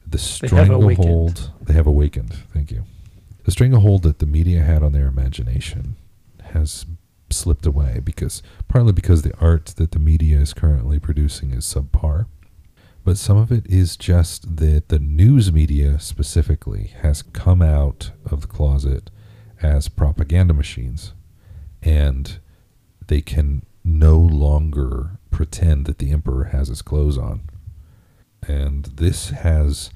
[0.07, 0.97] the They have awakened.
[0.97, 2.33] stranglehold they have awakened.
[2.53, 2.85] Thank you.
[3.43, 5.95] The stranglehold that the media had on their imagination
[6.41, 6.85] has
[7.29, 12.27] slipped away because partly because the art that the media is currently producing is subpar,
[13.03, 18.41] but some of it is just that the news media specifically has come out of
[18.41, 19.09] the closet
[19.61, 21.13] as propaganda machines
[21.81, 22.39] and
[23.07, 27.41] they can no longer pretend that the emperor has his clothes on.
[28.47, 29.89] And this has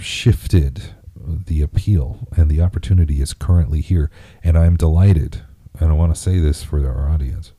[0.00, 0.94] shifted
[1.46, 4.10] the appeal and the opportunity is currently here.
[4.42, 5.42] And I'm delighted,
[5.78, 7.52] and I want to say this for our audience.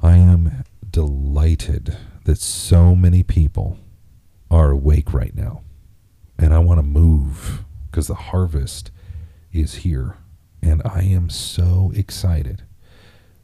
[0.00, 3.78] I am delighted that so many people
[4.50, 5.62] are awake right now.
[6.38, 8.90] And I want to move because the harvest
[9.52, 10.16] is here.
[10.62, 12.62] And I am so excited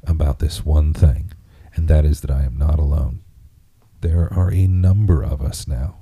[0.05, 1.33] about this one thing,
[1.75, 3.23] and that is that I am not alone.
[4.01, 5.99] There are a number of us now,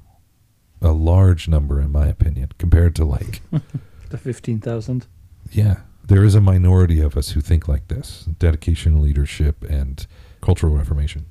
[0.82, 3.40] a large number, in my opinion, compared to like,
[4.10, 5.06] The 15,000.
[5.50, 10.06] yeah, there is a minority of us who think like this dedication, leadership, and
[10.40, 11.26] cultural reformation.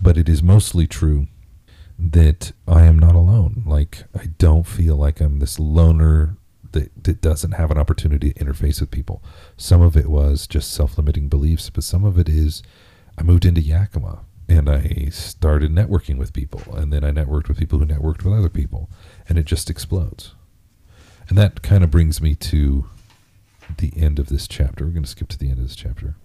[0.00, 1.26] But it is mostly true
[1.98, 3.64] that I am not alone.
[3.66, 6.36] Like, I don't feel like I'm this loner
[6.70, 9.22] that, that doesn't have an opportunity to interface with people.
[9.56, 12.62] Some of it was just self limiting beliefs, but some of it is
[13.18, 16.62] I moved into Yakima and I started networking with people.
[16.74, 18.88] And then I networked with people who networked with other people.
[19.28, 20.34] And it just explodes.
[21.28, 22.86] And that kind of brings me to
[23.76, 24.86] the end of this chapter.
[24.86, 26.16] We're going to skip to the end of this chapter.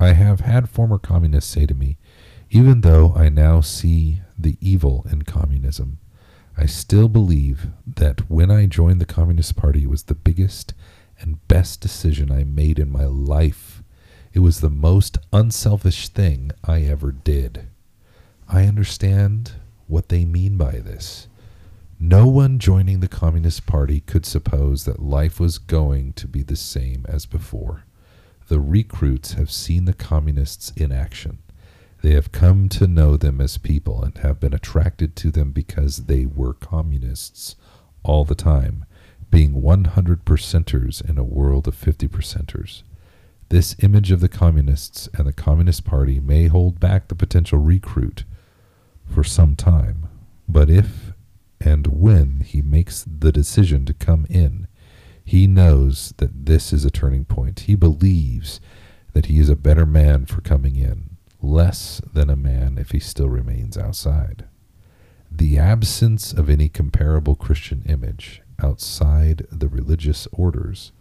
[0.00, 1.96] I have had former communists say to me,
[2.50, 5.98] even though I now see the evil in communism,
[6.58, 10.74] I still believe that when I joined the Communist Party, it was the biggest
[11.20, 13.71] and best decision I made in my life.
[14.34, 17.68] It was the most unselfish thing I ever did.
[18.48, 19.52] I understand
[19.86, 21.28] what they mean by this.
[22.00, 26.56] No one joining the Communist Party could suppose that life was going to be the
[26.56, 27.84] same as before.
[28.48, 31.38] The recruits have seen the communists in action.
[32.02, 36.06] They have come to know them as people and have been attracted to them because
[36.06, 37.54] they were communists
[38.02, 38.86] all the time,
[39.30, 42.82] being 100 percenters in a world of 50 percenters.
[43.52, 48.24] This image of the communists and the Communist Party may hold back the potential recruit
[49.04, 50.08] for some time,
[50.48, 51.12] but if
[51.60, 54.68] and when he makes the decision to come in,
[55.22, 57.60] he knows that this is a turning point.
[57.60, 58.58] He believes
[59.12, 63.00] that he is a better man for coming in, less than a man if he
[63.00, 64.46] still remains outside.
[65.30, 70.92] The absence of any comparable Christian image outside the religious orders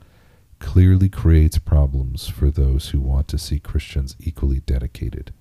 [0.61, 5.33] clearly creates problems for those who want to see Christians equally dedicated.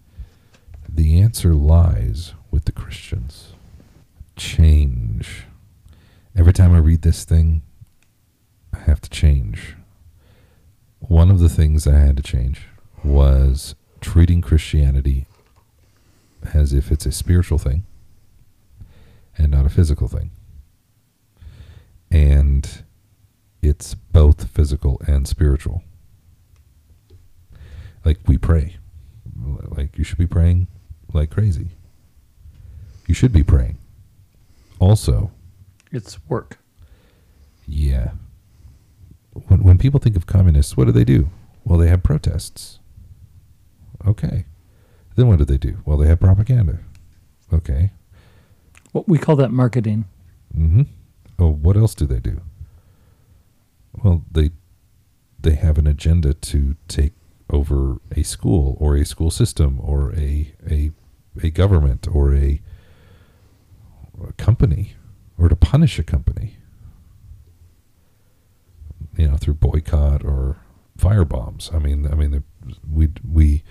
[0.89, 3.53] The answer lies with the Christians.
[4.35, 5.45] Change.
[6.35, 7.63] Every time I read this thing,
[8.75, 9.77] I have to change.
[10.99, 12.63] One of the things I had to change
[13.05, 15.27] was treating Christianity
[16.55, 17.85] as if it's a spiritual thing
[19.37, 20.31] and not a physical thing.
[22.11, 22.85] And
[23.63, 25.83] it's both physical and spiritual.
[28.05, 28.77] Like we pray.
[29.69, 30.67] Like you should be praying
[31.13, 31.69] like crazy.
[33.07, 33.79] You should be praying.
[34.79, 35.31] Also,
[35.93, 36.59] It's work.
[37.67, 38.13] yeah.
[39.49, 41.29] When when people think of communists, what do they do?
[41.65, 42.79] Well, they have protests.
[44.07, 44.47] Okay.
[45.17, 45.79] Then what do they do?
[45.85, 46.79] Well, they have propaganda.
[47.53, 47.91] Okay.
[48.93, 50.07] What we call that marketing.
[50.57, 50.83] Mm-hmm.
[51.39, 52.41] Oh, what else do they do?
[53.93, 54.51] Well, they
[55.41, 57.13] they have an agenda to take
[57.49, 60.91] over a school or a school system or a a
[61.43, 62.61] a government or a,
[64.27, 64.95] a company
[65.39, 66.57] or to punish a company.
[69.17, 70.59] You know, through boycott or
[70.97, 71.71] fire bombs.
[71.75, 72.45] I mean, I mean,
[72.89, 73.63] we we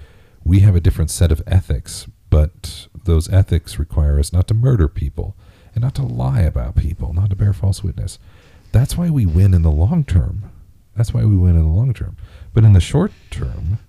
[0.44, 4.88] we have a different set of ethics, but those ethics require us not to murder
[4.88, 5.36] people
[5.74, 8.20] and not to lie about people, not to bear false witness.
[8.72, 10.52] That's why we win in the long term.
[10.96, 12.18] That's why we win in the long term.
[12.54, 13.80] But in the short term,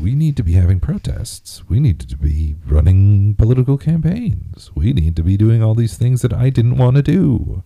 [0.00, 1.68] we need to be having protests.
[1.68, 4.70] We need to be running political campaigns.
[4.74, 7.62] We need to be doing all these things that I didn't want to do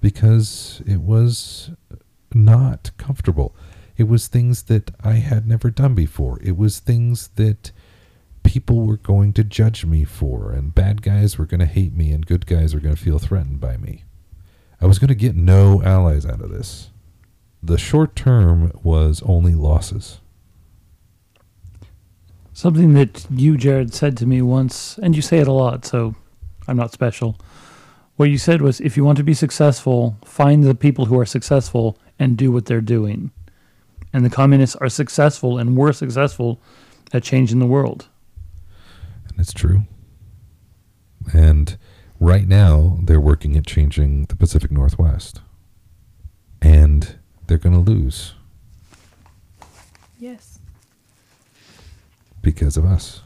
[0.00, 1.70] because it was
[2.32, 3.54] not comfortable.
[3.96, 6.38] It was things that I had never done before.
[6.42, 7.72] It was things that
[8.42, 12.12] people were going to judge me for, and bad guys were going to hate me,
[12.12, 14.04] and good guys were going to feel threatened by me.
[14.84, 16.90] I was going to get no allies out of this.
[17.62, 20.20] The short term was only losses.
[22.52, 26.14] Something that you, Jared, said to me once, and you say it a lot, so
[26.68, 27.40] I'm not special.
[28.16, 31.24] What you said was if you want to be successful, find the people who are
[31.24, 33.30] successful and do what they're doing.
[34.12, 36.60] And the communists are successful and were successful
[37.10, 38.08] at changing the world.
[39.30, 39.84] And it's true.
[41.32, 41.78] And
[42.24, 45.40] right now, they're working at changing the Pacific Northwest.
[46.62, 48.32] And they're going to lose
[50.18, 50.58] Yes.
[52.40, 53.20] because of us.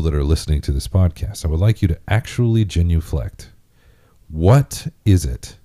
[0.00, 3.50] People that are listening to this podcast, I would like you to actually genuflect.
[4.30, 5.56] What is it?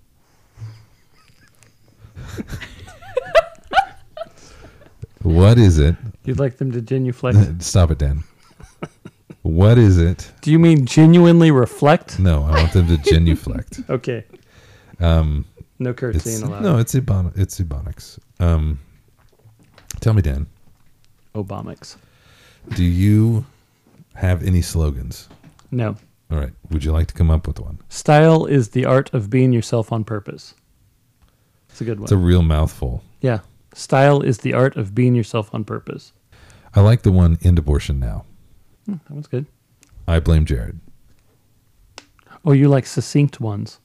[5.22, 5.96] what is it?
[6.26, 7.38] You'd like them to genuflect?
[7.64, 8.24] Stop it, Dan.
[9.44, 10.30] What is it?
[10.42, 12.20] Do you mean genuinely reflect?
[12.20, 13.80] No, I want them to genuflect.
[13.90, 14.26] Okay.
[15.00, 15.46] Um,
[15.80, 16.62] No it's, curtsying allowed.
[16.64, 18.18] no, it's ebon- it's ebonics.
[18.40, 18.80] Um,
[20.02, 20.48] tell me, Dan,
[21.36, 21.96] Obamics.
[22.76, 23.46] do you
[24.16, 25.30] have any slogans?
[25.72, 25.96] No.
[26.32, 26.54] All right.
[26.72, 27.80] Would you like to come up with one?
[27.90, 30.56] Style is the art of being yourself on purpose.
[31.70, 32.06] It's a good one.
[32.06, 33.04] It's a real mouthful.
[33.22, 33.40] yeah.
[33.74, 36.14] Style is the art of being yourself on purpose.
[36.74, 38.24] I like the one end abortion now.
[38.86, 39.46] Hmm, that one's good.
[40.08, 40.80] I blame Jared.
[42.46, 43.80] Oh, you like succinct ones.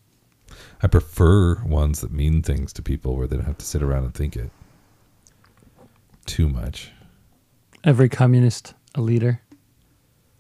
[0.81, 4.05] I prefer ones that mean things to people where they don't have to sit around
[4.05, 4.51] and think it
[6.25, 6.93] too much.
[7.83, 9.41] Every communist a leader.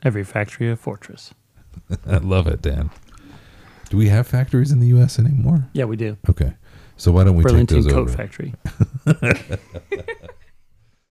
[0.03, 1.35] Every factory a fortress.
[2.07, 2.91] I love it, Dan.
[3.89, 5.19] Do we have factories in the U.S.
[5.19, 5.69] anymore?
[5.73, 6.17] Yeah, we do.
[6.29, 6.55] Okay.
[6.97, 8.17] So why don't we Burlington take those Coat over?
[8.17, 8.55] Factory.